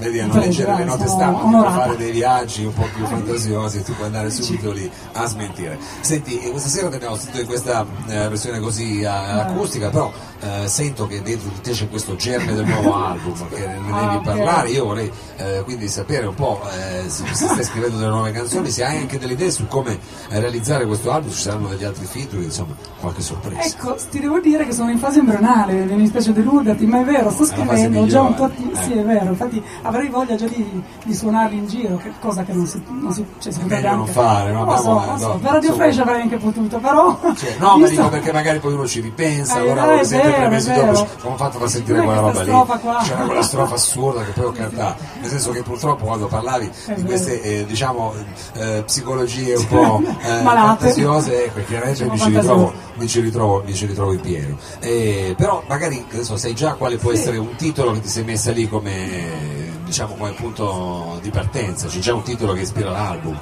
Prego, 0.00 0.38
leggere 0.38 0.74
le 0.76 0.84
note 0.84 1.06
stampa, 1.06 1.62
per 1.62 1.70
fare 1.72 1.96
dei 1.96 2.10
viaggi 2.10 2.64
un 2.64 2.72
po' 2.72 2.86
più 2.94 3.04
fantasiosi, 3.04 3.82
tu 3.82 3.92
puoi 3.94 4.06
andare 4.06 4.30
subito 4.30 4.72
lì 4.72 4.90
a 5.12 5.26
smentire. 5.26 5.78
Senti, 6.00 6.38
eh, 6.40 6.50
questa 6.50 6.68
sera 6.68 6.86
abbiamo 6.88 7.16
sentito 7.16 7.40
in 7.40 7.46
questa 7.46 7.84
eh, 8.08 8.28
versione 8.28 8.58
così 8.60 9.00
eh, 9.00 9.06
acustica, 9.06 9.90
però 9.90 10.10
eh, 10.40 10.66
sento 10.68 11.06
che 11.06 11.20
dentro 11.22 11.50
di 11.52 11.60
te 11.60 11.72
c'è 11.72 11.88
questo 11.88 12.16
germe 12.16 12.54
del 12.54 12.64
nuovo 12.64 12.94
album, 12.94 13.48
che 13.50 13.58
ne 13.66 13.78
Ah, 13.90 14.00
devi 14.00 14.16
ok. 14.16 14.22
parlare. 14.22 14.68
Io 14.70 14.84
vorrei 14.84 15.10
eh, 15.36 15.62
quindi 15.64 15.88
sapere 15.88 16.26
un 16.26 16.34
po' 16.34 16.60
eh, 16.70 17.08
se, 17.08 17.24
se 17.32 17.46
stai 17.46 17.64
scrivendo 17.64 17.98
delle 17.98 18.10
nuove 18.10 18.32
canzoni, 18.32 18.70
se 18.70 18.84
hai 18.84 18.98
anche 18.98 19.18
delle 19.18 19.34
idee 19.34 19.50
su 19.50 19.66
come 19.66 19.98
eh, 20.30 20.40
realizzare 20.40 20.86
questo 20.86 21.10
album, 21.12 21.30
ci 21.30 21.40
saranno 21.40 21.68
degli 21.68 21.84
altri 21.84 22.06
featuring, 22.06 22.44
insomma, 22.44 22.74
qualche 23.00 23.20
sorpresa. 23.20 23.60
Ecco, 23.62 23.96
ti 24.10 24.18
devo 24.20 24.40
dire 24.40 24.64
che 24.64 24.72
sono 24.72 24.90
in 24.90 24.98
fase 24.98 25.18
embrionale, 25.18 25.84
mi 25.84 26.06
spiace 26.06 26.32
deluderti, 26.32 26.86
ma 26.86 27.00
è 27.00 27.04
vero, 27.04 27.30
sto 27.30 27.44
scrivendo, 27.44 28.00
ho 28.00 28.06
già 28.06 28.22
un 28.22 28.34
po' 28.34 28.46
eh. 28.46 28.76
Sì, 28.84 28.92
è 28.92 29.02
vero, 29.04 29.26
infatti 29.30 29.62
avrei 29.90 30.08
voglia 30.08 30.34
già 30.36 30.46
di, 30.46 30.82
di 31.04 31.14
suonarli 31.14 31.56
in 31.56 31.66
giro, 31.66 31.96
che 31.98 32.12
cosa 32.20 32.42
che 32.44 32.52
non 32.52 32.66
si, 32.66 32.82
non 32.88 33.12
si, 33.12 33.24
cioè, 33.38 33.52
si 33.52 33.58
È 33.58 33.62
potrebbe 33.62 33.86
anche- 33.88 34.10
fare, 34.12 34.52
no? 34.52 34.64
Non 34.64 34.74
lo 34.74 34.80
so, 34.80 34.90
Abbiamo- 34.98 35.06
non 35.10 35.18
so, 35.18 35.28
no, 35.28 35.38
per 35.38 35.50
Radio. 35.52 35.72
Flash 35.74 35.98
avrei 35.98 36.20
anche 36.22 36.36
potuto, 36.38 36.78
però... 36.78 37.18
Cioè, 37.36 37.56
no, 37.58 37.76
ma 37.78 37.88
dico 37.88 38.08
perché 38.08 38.32
magari 38.32 38.58
poi 38.58 38.72
uno 38.74 38.86
ci 38.86 39.00
ripensa, 39.00 39.56
Eh, 39.58 39.70
allora 39.70 40.00
eh, 40.00 40.04
sente 40.04 40.32
tre 40.34 40.48
mesi 40.48 40.72
dopo, 40.72 41.06
come 41.20 41.34
ho 41.34 41.36
fatto 41.36 41.62
a 41.64 41.68
sentire 41.68 42.02
quella 42.02 42.20
roba 42.20 42.42
lì? 42.42 42.50
qua. 42.50 42.98
C'era 43.02 43.24
quella 43.24 43.42
strofa 43.42 43.74
assurda 43.74 44.22
che 44.24 44.30
poi 44.32 44.44
ho 44.44 44.52
cantato, 44.52 45.02
nel 45.20 45.30
senso 45.30 45.50
che 45.50 45.62
purtroppo 45.62 46.04
quando 46.06 46.26
parlavi 46.26 46.70
È 46.86 46.94
di 46.94 47.02
queste 47.04 47.42
eh, 47.42 47.64
diciamo 47.66 48.12
eh, 48.54 48.82
psicologie 48.86 49.54
un 49.56 49.66
po' 49.66 50.02
eh, 50.22 50.42
Malate. 50.42 50.66
fantasiose, 50.78 51.44
ecco, 51.46 51.60
chiaramente 51.66 51.98
Sono 52.04 52.12
mi 52.12 52.18
ci, 52.18 52.30
ritrovo, 52.30 52.72
mi, 52.94 53.08
ci 53.08 53.20
ritrovo, 53.20 53.62
mi 53.66 53.74
ci 53.74 53.86
ritrovo 53.86 54.12
in 54.12 54.20
pieno. 54.20 54.56
Eh, 54.80 55.34
però 55.36 55.62
magari 55.68 56.04
adesso 56.12 56.36
sai 56.36 56.54
già 56.54 56.74
quale 56.74 56.96
può 56.96 57.12
essere 57.12 57.36
un 57.38 57.54
titolo 57.56 57.92
che 57.92 58.00
ti 58.00 58.08
sei 58.08 58.24
messa 58.24 58.50
lì 58.52 58.68
come 58.68 59.59
diciamo 59.90 60.14
come 60.16 60.30
punto 60.32 61.18
di 61.20 61.30
partenza, 61.30 61.88
c'è 61.88 61.98
già 61.98 62.14
un 62.14 62.22
titolo 62.22 62.52
che 62.52 62.60
ispira 62.60 62.90
l'album. 62.90 63.36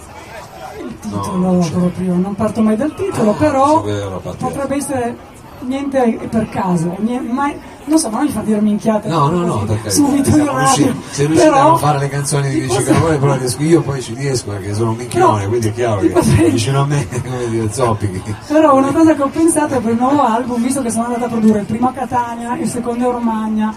Il 0.79 0.99
titolo 0.99 1.37
No, 1.37 1.63
cioè- 1.63 1.73
proprio, 1.73 2.15
non 2.17 2.35
parto 2.35 2.63
mai 2.63 2.77
dal 2.77 2.95
titolo, 2.95 3.33
Ah, 3.33 3.35
però 3.35 3.83
potrebbe 4.39 4.77
essere 4.77 5.15
niente 5.61 6.19
per 6.31 6.49
caso, 6.49 6.95
nie- 7.01 7.21
mai- 7.21 7.59
non 7.85 7.99
so, 7.99 8.09
ma 8.11 8.19
non 8.19 8.27
mi 8.27 8.33
fa 8.33 8.41
dire 8.43 8.61
minchiate 8.61 9.09
No, 9.09 9.29
no, 9.29 9.45
no, 9.45 9.65
perché 9.65 9.91
subito 9.91 10.31
in 10.31 10.47
radio, 10.47 10.95
sei 11.11 11.27
riusciti 11.27 11.35
però 11.51 11.59
a 11.59 11.63
non 11.69 11.79
fare 11.79 11.99
le 11.99 12.09
canzoni 12.09 12.49
di 12.49 12.61
posso- 12.67 12.83
Carbone, 12.85 13.17
però 13.19 13.37
riesco 13.37 13.63
io 13.63 13.83
poi 13.83 14.01
ci 14.01 14.15
riesco 14.15 14.51
perché 14.51 14.73
sono 14.73 14.91
un 14.91 14.97
minchione, 14.97 15.43
No, 15.43 15.49
quindi 15.49 15.69
è 15.69 15.73
chiaro 15.75 16.01
che 16.01 16.09
potrei- 16.09 16.51
vicino 16.51 16.81
a 16.83 16.87
me 16.87 17.07
come 17.23 17.49
dire 17.49 17.71
zoppichi. 17.73 18.35
Però 18.47 18.75
una 18.77 18.93
cosa 18.93 19.15
che 19.15 19.23
ho 19.23 19.29
pensato 19.29 19.81
per 19.81 19.91
il 19.93 19.99
nuovo 19.99 20.23
album, 20.23 20.63
visto 20.63 20.81
che 20.81 20.91
sono 20.91 21.05
andata 21.07 21.27
a 21.27 21.29
produrre 21.29 21.59
il 21.61 21.67
primo 21.67 21.89
a 21.89 21.93
Catania, 21.93 22.57
il 22.57 22.69
secondo 22.69 23.09
a 23.09 23.13
Romagna, 23.13 23.75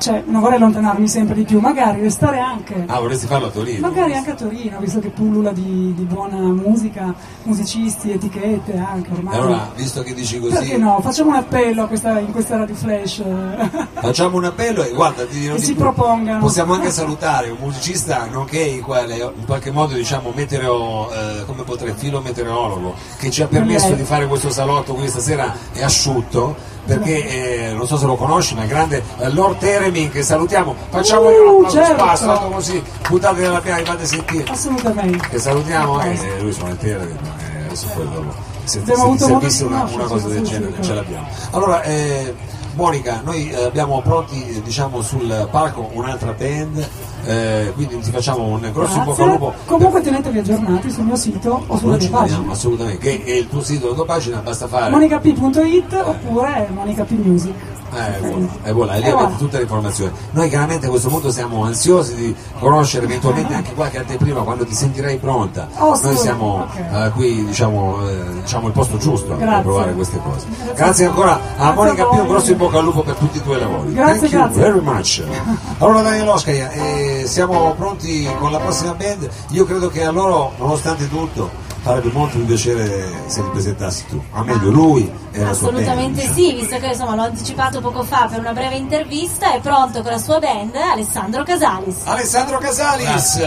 cioè 0.00 0.22
non 0.26 0.40
vorrei 0.40 0.56
allontanarmi 0.56 1.06
sempre 1.06 1.34
di 1.34 1.44
più, 1.44 1.60
magari 1.60 2.00
restare 2.00 2.38
anche, 2.40 2.84
Ah, 2.86 2.98
vorresti 3.00 3.26
farlo 3.26 3.46
a 3.48 3.50
Torino? 3.50 3.86
magari 3.86 4.14
anche 4.14 4.30
a 4.30 4.34
Torino, 4.34 4.78
visto 4.80 4.98
che 4.98 5.10
pullula 5.10 5.52
di, 5.52 5.92
di 5.94 6.02
buona 6.04 6.36
musica, 6.38 7.14
musicisti, 7.42 8.12
etichette 8.12 8.76
anche 8.78 9.10
ormai. 9.12 9.34
E 9.34 9.38
allora, 9.38 9.70
visto 9.76 10.02
che 10.02 10.14
dici 10.14 10.38
Perché 10.38 10.56
così, 10.56 10.76
no? 10.78 11.00
Facciamo 11.02 11.30
un 11.30 11.36
appello 11.36 11.86
questa- 11.86 12.18
in 12.18 12.32
questa 12.32 12.56
Radio 12.56 12.74
Flash. 12.74 13.22
facciamo 14.00 14.36
un 14.38 14.44
appello 14.44 14.82
e 14.82 14.90
guarda, 14.92 15.26
ti 15.26 15.38
dirò 15.38 15.54
di 15.54 15.60
si 15.62 15.74
propongano. 15.74 16.38
Possiamo 16.40 16.72
anche 16.74 16.90
salutare 16.90 17.50
un 17.50 17.58
musicista, 17.60 18.26
nonché 18.30 18.58
il 18.60 18.82
quale 18.82 19.16
in 19.16 19.44
qualche 19.44 19.70
modo 19.70 19.94
diciamo 19.94 20.32
meteoro, 20.34 21.12
eh, 21.12 21.44
come 21.44 21.62
potrei, 21.64 21.92
filo 21.94 22.20
meteorologo, 22.20 22.94
che 23.18 23.30
ci 23.30 23.42
ha 23.42 23.46
permesso 23.46 23.92
di 23.92 24.04
fare 24.04 24.26
questo 24.26 24.50
salotto 24.50 24.94
qui 24.94 25.08
stasera 25.08 25.54
è 25.72 25.82
asciutto. 25.82 26.68
Perché 26.84 27.68
eh, 27.68 27.72
non 27.72 27.86
so 27.86 27.96
se 27.96 28.06
lo 28.06 28.16
conosci, 28.16 28.54
ma 28.54 28.64
è 28.64 28.66
grande 28.66 29.02
eh, 29.18 29.30
Lord 29.30 29.58
Teremin 29.58 30.10
che 30.10 30.22
salutiamo, 30.22 30.74
facciamogli 30.90 31.34
un 31.34 31.48
Uh, 31.50 31.66
applauso 31.66 31.76
certo. 31.76 32.04
spasso, 32.04 32.48
così, 32.50 32.82
buttate 33.08 33.40
nella 33.40 33.60
piana, 33.60 33.84
fate 33.84 34.06
sentire. 34.06 34.50
Assolutamente. 34.50 35.28
che 35.28 35.38
salutiamo 35.38 36.00
Ecco. 36.00 36.22
e 36.22 36.40
lui 36.40 36.52
suona 36.52 36.70
il 36.70 36.78
Teremin, 36.78 37.18
eh, 37.38 37.64
adesso 37.66 37.86
poi 37.94 38.08
dopo 38.08 38.34
se, 38.64 38.82
se 38.84 38.96
modo 38.96 39.16
servisse 39.16 39.64
una, 39.64 39.88
una 39.92 40.04
cosa 40.04 40.28
del 40.28 40.42
genere 40.42 40.72
ce 40.80 40.94
l'abbiamo. 40.94 41.26
Allora, 41.50 41.82
eh, 41.82 42.34
Monica, 42.74 43.20
noi 43.24 43.50
eh, 43.50 43.64
abbiamo 43.64 44.00
pronti 44.00 44.48
eh, 44.48 44.62
diciamo, 44.62 45.02
sul 45.02 45.48
palco 45.50 45.90
un'altra 45.92 46.32
band, 46.32 46.88
eh, 47.24 47.72
quindi 47.74 47.98
ti 48.00 48.10
facciamo 48.10 48.44
un 48.44 48.70
grosso 48.72 48.98
in 48.98 49.04
bocca 49.04 49.22
al 49.22 49.28
lupo. 49.30 49.54
Comunque 49.66 50.00
tenetevi 50.00 50.38
aggiornati 50.38 50.90
sul 50.90 51.04
mio 51.04 51.16
sito 51.16 51.64
o 51.66 51.76
sulla 51.76 51.96
non 51.96 52.00
mia 52.00 52.10
pagina. 52.10 52.50
assolutamente, 52.50 52.98
che 52.98 53.24
è 53.24 53.36
il 53.36 53.48
tuo 53.48 53.62
sito, 53.62 53.88
la 53.88 53.94
tua 53.94 54.06
pagina, 54.06 54.38
basta 54.38 54.66
fare. 54.66 54.90
monicap.it 54.90 56.02
oppure 56.04 56.68
Monica 56.72 57.04
P 57.04 57.10
Music. 57.12 57.54
Eh, 57.92 58.18
buona, 58.20 58.48
è 58.62 58.72
buona, 58.72 58.92
e 58.94 58.98
lì 58.98 59.04
avete 59.04 59.20
voilà. 59.20 59.36
tutte 59.36 59.56
le 59.56 59.62
informazioni. 59.62 60.12
Noi 60.30 60.48
chiaramente 60.48 60.86
a 60.86 60.88
questo 60.90 61.08
punto 61.08 61.30
siamo 61.30 61.64
ansiosi 61.64 62.14
di 62.14 62.34
conoscere 62.58 63.04
eventualmente 63.06 63.54
anche 63.54 63.74
qualche 63.74 63.98
anteprima 63.98 64.42
quando 64.42 64.64
ti 64.64 64.74
sentirai 64.74 65.16
pronta. 65.18 65.68
Oh, 65.78 65.98
Noi 66.00 66.16
siamo 66.16 66.68
ok. 66.70 67.06
eh, 67.06 67.10
qui, 67.10 67.44
diciamo, 67.46 68.08
eh, 68.08 68.40
diciamo 68.42 68.66
il 68.68 68.72
posto 68.72 68.96
giusto 68.98 69.28
per 69.34 69.38
Grazie. 69.38 69.62
provare 69.62 69.92
queste 69.92 70.20
cose. 70.22 70.46
Grazie. 70.48 70.74
Grazie 70.74 71.06
ancora 71.06 71.40
a 71.56 71.72
Monica 71.72 72.06
Pio, 72.06 72.26
grosso 72.26 72.52
in 72.52 72.56
bocca 72.58 72.78
al 72.78 72.84
lupo 72.84 73.02
per 73.02 73.14
tutti 73.14 73.38
i 73.38 73.42
tuoi 73.42 73.58
lavori. 73.58 73.92
Grazie, 73.92 74.28
Thank 74.28 74.32
you 74.32 74.42
grazie. 74.42 74.62
very 74.62 74.80
much. 74.80 75.22
Allora 75.78 76.02
Daniele 76.02 76.28
Oscaia, 76.30 76.70
eh, 76.70 77.22
siamo 77.26 77.74
pronti 77.76 78.28
con 78.38 78.52
la 78.52 78.58
prossima 78.58 78.92
band. 78.94 79.28
Io 79.50 79.64
credo 79.64 79.88
che 79.88 80.04
a 80.04 80.10
loro, 80.10 80.52
nonostante 80.58 81.08
tutto, 81.08 81.50
farebbe 81.80 82.10
molto 82.12 82.36
un 82.36 82.46
piacere 82.46 83.24
se 83.26 83.42
li 83.42 83.48
presentassi 83.50 84.06
tu. 84.06 84.22
A 84.32 84.42
meglio 84.42 84.70
lui 84.70 85.10
e 85.32 85.40
la 85.40 85.52
sua 85.52 85.70
band. 85.70 85.82
Assolutamente 85.82 86.20
diciamo. 86.20 86.34
sì, 86.34 86.54
visto 86.54 86.78
che 86.78 86.86
insomma 86.86 87.14
l'ho 87.14 87.22
anticipato 87.22 87.80
poco 87.80 88.02
fa 88.02 88.28
per 88.30 88.38
una 88.38 88.52
breve 88.52 88.76
intervista, 88.76 89.52
è 89.54 89.60
pronto 89.60 90.02
con 90.02 90.10
la 90.10 90.18
sua 90.18 90.38
band 90.38 90.74
Alessandro 90.74 91.42
Casalis. 91.42 92.06
Alessandro 92.06 92.58
Casalis. 92.58 93.40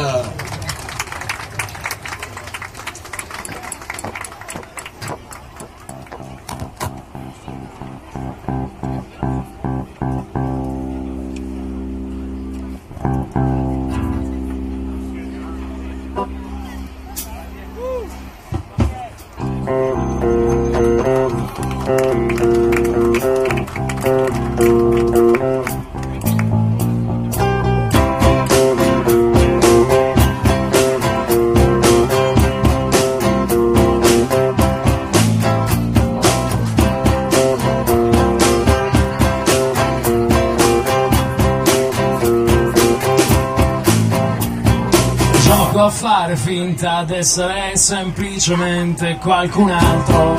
A 45.84 45.90
fare 45.90 46.38
finta 46.38 47.04
d'essere 47.04 47.76
semplicemente 47.76 49.18
qualcun 49.22 49.70
altro. 49.70 50.36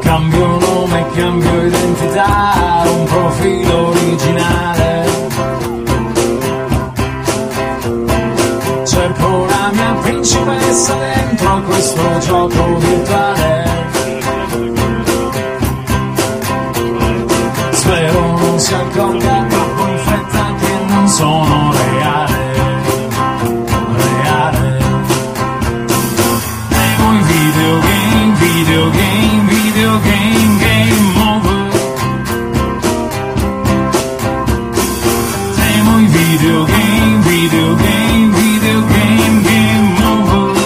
Cambio 0.00 0.46
nome, 0.58 1.06
cambio 1.14 1.62
identità, 1.62 2.82
un 2.84 3.04
profilo 3.04 3.86
originale. 3.90 5.04
Cerco 8.84 9.46
la 9.46 9.70
mia 9.72 9.92
principessa 10.02 10.94
dentro 10.96 11.48
a 11.48 11.60
questo 11.60 12.18
gioco 12.18 12.76
virtuale. 12.78 13.64
Spero 17.70 18.20
non 18.36 18.58
si 18.58 18.74
accorga 18.74 19.51
sono 21.22 21.70
reale, 21.70 22.36
reale. 23.94 24.78
Temo 26.68 27.12
i 27.12 27.22
videogame, 27.22 28.34
videogame, 28.38 29.42
videogame, 29.46 30.58
game 30.58 31.14
over. 31.30 31.70
Temo 35.54 36.00
i 36.00 36.06
videogame, 36.06 37.20
videogame, 37.22 38.34
videogame, 38.34 39.42
game 39.42 40.04
over. 40.04 40.56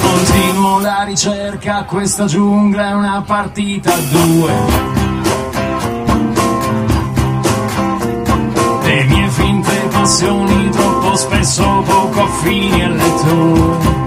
Continuo 0.00 0.78
la 0.78 1.02
ricerca, 1.02 1.82
questa 1.82 2.26
giungla 2.26 2.90
è 2.90 2.92
una 2.94 3.20
partita 3.26 3.92
a 3.92 3.98
due. 4.12 4.89
mansioni 10.00 10.70
troppo 10.70 11.14
spesso 11.14 11.62
poco 11.86 12.22
affini 12.22 12.82
al 12.82 12.96
letto 12.96 13.99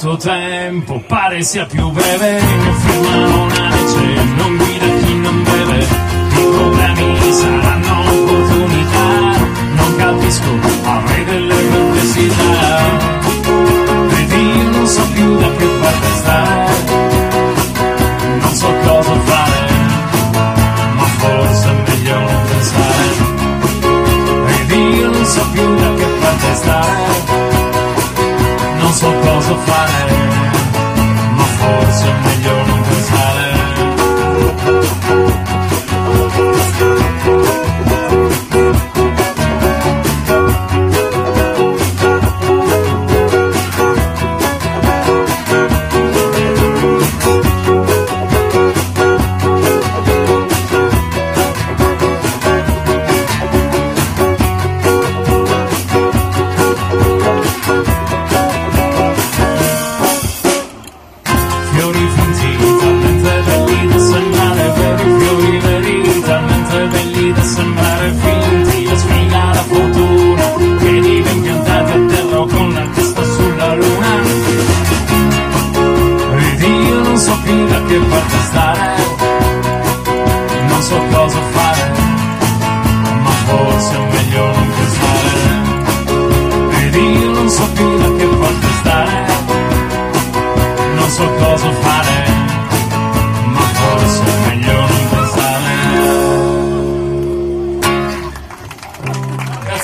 quanto 0.00 0.16
tempo 0.16 0.98
pare 1.06 1.42
sia 1.42 1.66
più 1.66 1.90
breve 1.90 2.38
che 2.38 2.72
fumano 2.72 3.39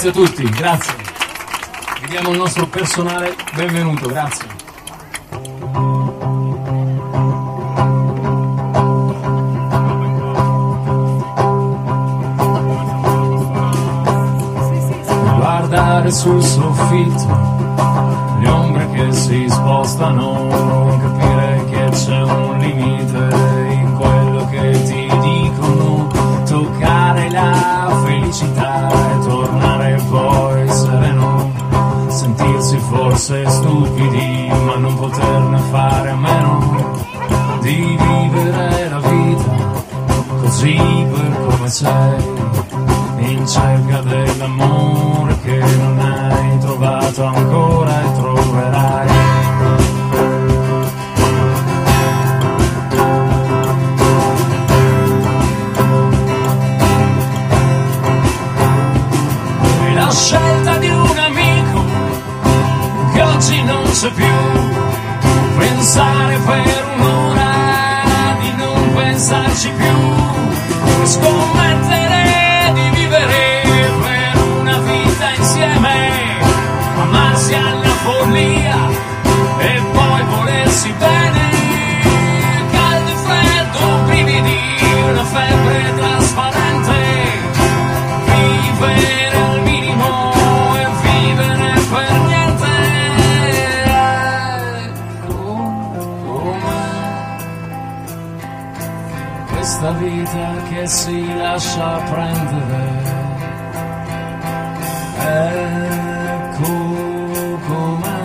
Grazie 0.07 0.25
tutti, 0.25 0.49
grazie. 0.51 0.95
Vediamo 2.01 2.31
il 2.31 2.39
nostro 2.39 2.65
personale, 2.69 3.35
benvenuto, 3.57 4.07
grazie. 4.07 4.47
Guardare 15.35 16.13
sul 16.13 16.41
soffitto 16.41 17.55
le 18.39 18.49
ombre 18.49 18.89
che 18.91 19.13
si 19.13 19.47
spostano, 19.49 20.47
capire 21.01 21.65
che 21.69 21.89
c'è 21.91 22.23
un 22.23 22.59
limite 22.59 23.16
stupidi, 33.67 34.49
ma 34.65 34.77
non 34.77 34.95
poterne 34.95 35.59
fare 35.71 36.11
a 36.11 36.15
meno 36.15 37.05
di 37.61 37.99
vivere 37.99 38.89
la 38.89 39.01
vita 39.01 39.85
così 40.41 41.07
per 41.11 41.47
come 41.49 41.69
sei, 41.69 42.25
in 43.19 43.47
cerca 43.47 44.01
dell'amore 44.03 45.37
che 45.43 45.59
non 45.59 45.99
hai 45.99 46.59
trovato 46.61 47.25
ancora. 47.25 47.86
Che 100.69 100.87
si 100.87 101.37
lascia 101.37 101.97
prendere. 102.11 103.15
Ecco 105.29 106.73
com'è 107.67 108.25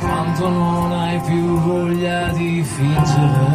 quando 0.00 0.48
non 0.48 0.92
hai 0.92 1.20
più 1.20 1.58
voglia 1.60 2.28
di 2.28 2.62
fingere. 2.62 3.51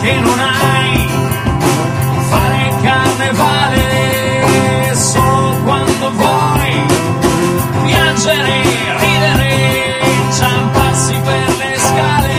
Che 0.00 0.12
non 0.20 0.38
hai. 0.38 1.08
Fare 2.28 2.74
carnevale 2.82 3.84
solo 4.94 5.56
quando 5.64 6.10
vuoi. 6.12 6.86
Piangere, 7.84 8.62
ridere, 8.98 9.98
inciamparsi 10.24 11.14
per 11.24 11.56
le 11.56 11.78
scale. 11.78 12.34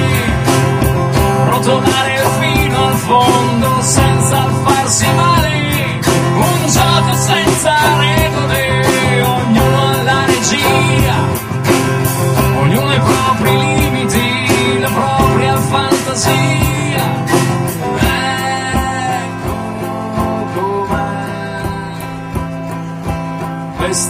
Rotolare 1.50 2.26
fino 2.40 2.86
al 2.88 2.96
fondo 2.96 3.82
senza 3.82 4.48
farsi 4.64 5.06
male. 5.16 5.37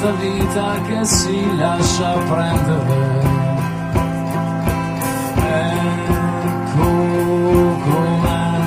Questa 0.08 0.12
vita 0.14 0.82
che 0.88 1.06
si 1.06 1.58
lascia 1.58 2.14
prendere. 2.14 3.26
Ecco 5.76 6.90
com'è 7.84 8.60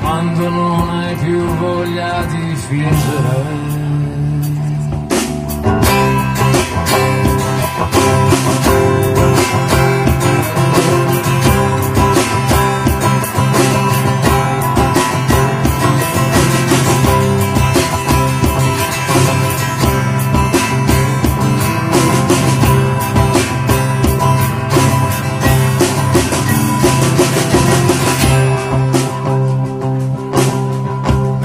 quando 0.00 0.48
non 0.48 0.88
hai 0.90 1.14
più 1.16 1.44
voglia 1.44 2.24
di 2.26 2.54
fingere. 2.54 3.61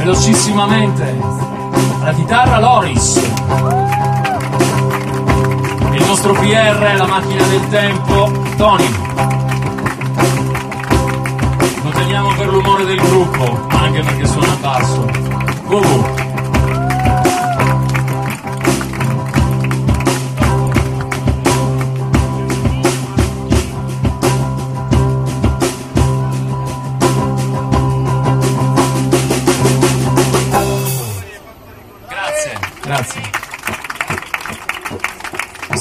Velocissimamente. 0.07 1.19
La 2.01 2.13
chitarra 2.13 2.59
Loris. 2.59 3.17
Il 5.91 6.05
nostro 6.05 6.31
PR 6.31 6.95
la 6.95 7.05
macchina 7.05 7.43
del 7.43 7.67
tempo. 7.67 8.31
Tony. 8.55 8.89
Lo 11.83 11.89
teniamo 11.89 12.33
per 12.35 12.47
l'umore 12.47 12.85
del 12.85 13.01
gruppo 13.01 13.67
anche 13.67 14.01
perché 14.01 14.25
suona 14.25 14.55
basso. 14.61 15.05
Gugu 15.65 16.26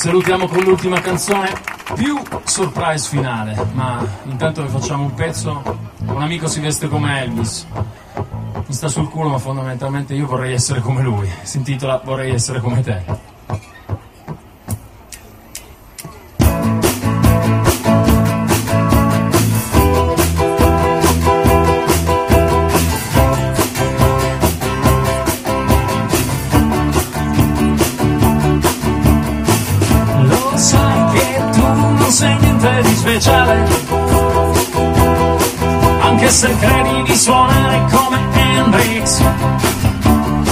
salutiamo 0.06 0.46
con 0.46 0.62
l'ultima 0.62 1.00
canzone, 1.00 1.52
più 1.96 2.16
surprise 2.44 3.08
finale, 3.08 3.56
ma 3.72 4.06
intanto 4.26 4.62
vi 4.62 4.68
facciamo 4.68 5.02
un 5.02 5.14
pezzo. 5.14 5.60
Un 6.06 6.22
amico 6.22 6.46
si 6.46 6.60
veste 6.60 6.86
come 6.86 7.22
Elvis. 7.22 7.66
Mi 8.66 8.72
sta 8.72 8.86
sul 8.86 9.08
culo, 9.08 9.30
ma 9.30 9.38
fondamentalmente 9.38 10.14
io 10.14 10.26
vorrei 10.26 10.52
essere 10.52 10.78
come 10.78 11.02
lui. 11.02 11.28
Si 11.42 11.56
intitola 11.56 12.00
Vorrei 12.04 12.30
essere 12.32 12.60
come 12.60 12.82
te. 12.82 13.02
Se 36.36 36.54
credi 36.58 37.02
di 37.04 37.16
suonare 37.16 37.86
come 37.90 38.18
Hendrix, 38.34 39.22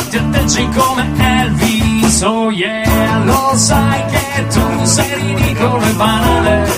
ti 0.08 0.16
atteggi 0.16 0.66
come 0.74 1.12
Elvis, 1.14 2.22
oh 2.22 2.50
yeah, 2.50 3.22
lo 3.24 3.52
sai 3.54 4.02
che 4.06 4.46
tu 4.46 4.84
sei 4.84 5.14
ridicolo 5.14 5.84
e 5.84 5.92
banale. 5.92 6.72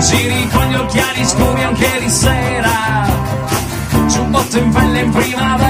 Giri 0.00 0.48
con 0.48 0.64
gli 0.66 0.74
occhiali 0.74 1.24
scuri 1.24 1.62
anche 1.62 1.90
di 2.00 2.10
sera, 2.10 3.06
giubbotto 4.08 4.58
in 4.58 4.70
pelle 4.70 4.98
in 4.98 5.10
primavera, 5.12 5.63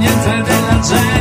ti 0.00 0.06
importa 0.06 1.11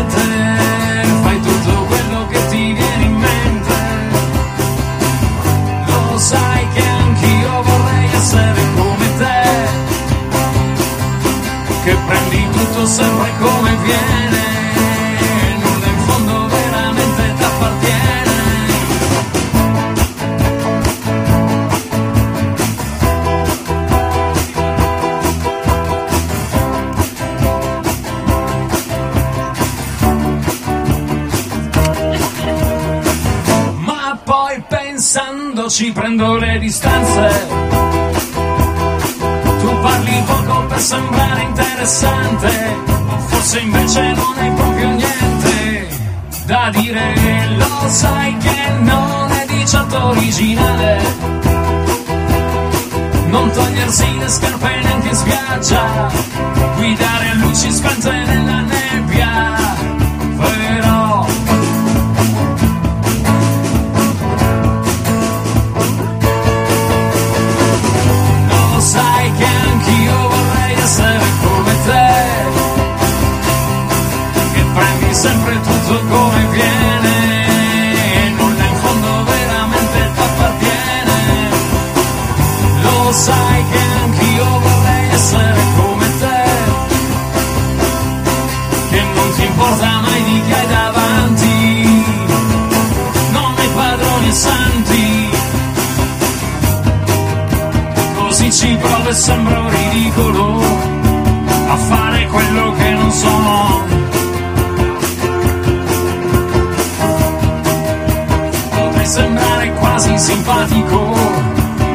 simpatico, 110.21 110.99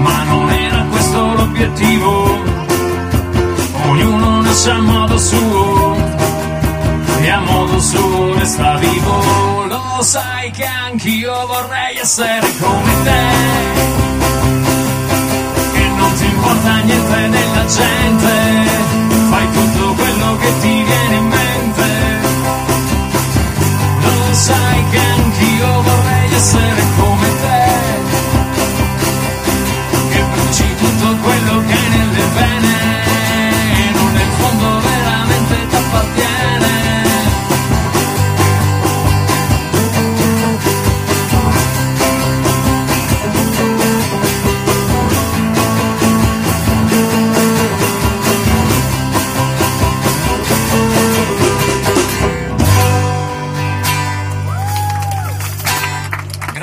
ma 0.00 0.24
non 0.24 0.50
era 0.50 0.82
questo 0.90 1.34
l'obiettivo. 1.34 2.42
Ognuno 3.88 4.40
nasce 4.40 4.70
a 4.70 4.80
modo 4.80 5.16
suo 5.16 5.96
e 7.20 7.30
a 7.30 7.40
modo 7.40 7.80
suo 7.80 8.34
resta 8.34 8.76
vivo. 8.78 9.66
Lo 9.68 10.02
sai 10.02 10.50
che 10.50 10.64
anch'io 10.64 11.46
vorrei 11.46 11.98
essere 11.98 12.46
come 12.60 12.92
te 13.04 13.24
che 15.72 15.88
non 15.96 16.12
ti 16.14 16.24
importa 16.24 16.76
niente 16.78 17.28
della 17.28 17.64
gente, 17.66 18.32
fai 19.30 19.50
tutto 19.52 19.92
quello 19.94 20.36
che 20.38 20.58
ti 20.60 20.82
viene 20.82 21.14
in 21.14 21.26
mente. 21.26 21.86
Lo 24.00 24.34
sai 24.34 24.84
che 24.90 24.98
anch'io 24.98 25.82
vorrei 25.82 26.34
essere 26.34 26.82
come 26.96 27.14
te, 27.14 27.15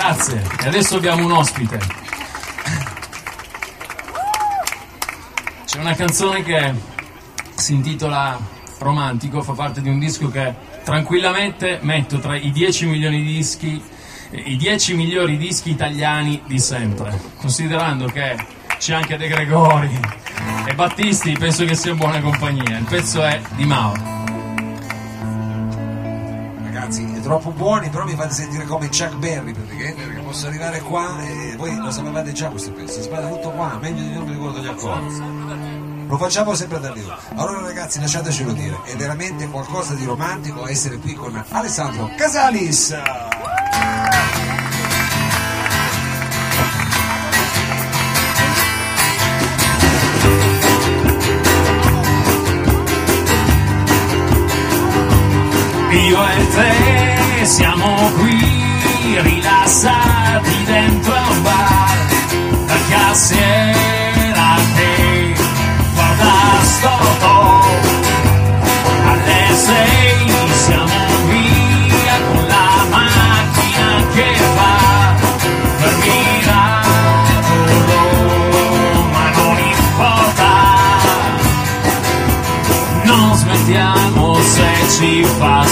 Grazie. 0.03 0.43
E 0.61 0.67
adesso 0.67 0.97
abbiamo 0.97 1.23
un 1.25 1.31
ospite. 1.31 1.79
Una 5.83 5.95
canzone 5.95 6.43
che 6.43 6.73
si 7.55 7.73
intitola 7.73 8.39
Romantico, 8.77 9.41
fa 9.41 9.51
parte 9.51 9.81
di 9.81 9.89
un 9.89 9.99
disco 9.99 10.29
che 10.29 10.55
tranquillamente 10.85 11.79
metto 11.81 12.19
tra 12.19 12.37
i 12.37 12.51
10 12.51 12.85
milioni 12.85 13.21
di 13.21 13.33
dischi, 13.33 13.83
eh, 14.29 14.37
i 14.37 14.55
10 14.55 14.95
migliori 14.95 15.35
dischi 15.35 15.71
italiani 15.71 16.41
di 16.45 16.57
sempre. 16.57 17.19
Considerando 17.37 18.05
che 18.05 18.35
c'è 18.77 18.93
anche 18.93 19.17
De 19.17 19.27
Gregori 19.27 19.99
e 20.65 20.73
Battisti, 20.73 21.33
penso 21.33 21.65
che 21.65 21.75
sia 21.75 21.93
buona 21.95 22.21
compagnia. 22.21 22.77
Il 22.77 22.85
pezzo 22.85 23.21
è 23.21 23.41
di 23.55 23.65
Mao. 23.65 23.93
Ragazzi, 26.63 27.21
troppo 27.21 27.51
buoni, 27.51 27.89
però 27.89 28.05
mi 28.05 28.15
fate 28.15 28.33
sentire 28.33 28.63
come 28.65 28.87
Chuck 28.87 29.15
Berry 29.15 29.51
praticamente, 29.51 30.01
perché 30.01 30.21
posso 30.21 30.47
arrivare 30.47 30.79
qua 30.79 31.21
e 31.21 31.55
voi 31.57 31.75
lo 31.75 31.91
sapevate 31.91 32.31
già 32.31 32.47
questo 32.49 32.71
pezzo, 32.71 32.93
si 32.93 33.01
sbaglia 33.01 33.27
tutto 33.27 33.51
qua, 33.51 33.77
meglio 33.81 34.01
di 34.01 34.13
non 34.13 34.23
mi 34.23 34.31
ricordo 34.31 34.59
gli 34.61 34.67
accordi. 34.67 35.62
Lo 36.13 36.19
facciamo 36.19 36.53
sempre 36.53 36.79
da 36.79 36.91
lì. 36.91 37.03
Allora 37.37 37.61
ragazzi, 37.61 37.99
lasciatecelo 37.99 38.51
dire, 38.51 38.79
è 38.83 38.95
veramente 38.95 39.47
qualcosa 39.47 39.95
di 39.95 40.05
romantico 40.05 40.67
essere 40.67 40.99
qui 40.99 41.15
con 41.15 41.43
Alessandro 41.49 42.11
Casalis. 42.15 42.95
Io 55.89 56.27
e 56.27 56.47
te 57.39 57.45
siamo 57.45 58.11
qui 58.19 59.19
rilassati 59.19 60.63
dentro 60.65 61.11
a 61.15 61.29
un 61.31 61.41
bar 61.41 61.97
La 62.67 62.75
che 62.87 64.02
storto 66.83 67.33
Alle 69.09 69.43
sei 69.55 70.27
siamo 70.65 71.15
via 71.29 72.15
con 72.27 72.43
la 72.47 72.71
macchina 72.95 73.89
che 74.13 74.29
va 74.57 74.75
per 75.79 75.93
miracolo 76.03 77.07
Ma 79.15 79.25
non 79.37 79.57
importa. 79.75 80.51
Non 83.03 83.27
smettiamo 83.35 84.23
se 84.41 84.69
ci 84.97 85.11
fa 85.37 85.65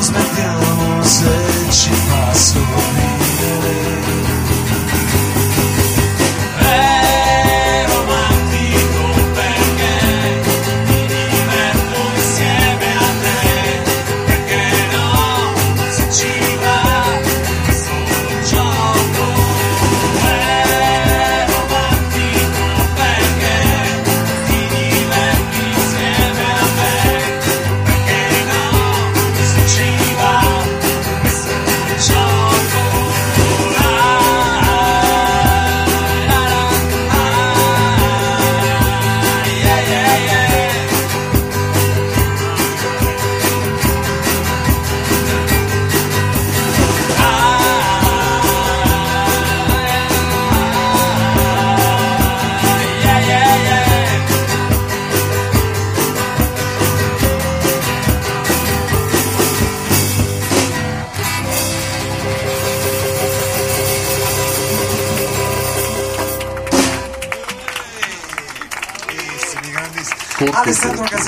uzme 0.00 0.18
htjela 0.32 0.74
mu 0.74 1.04
seći, 1.04 1.90
pa 2.10 2.34
su 2.34 2.58
mi 2.58 3.79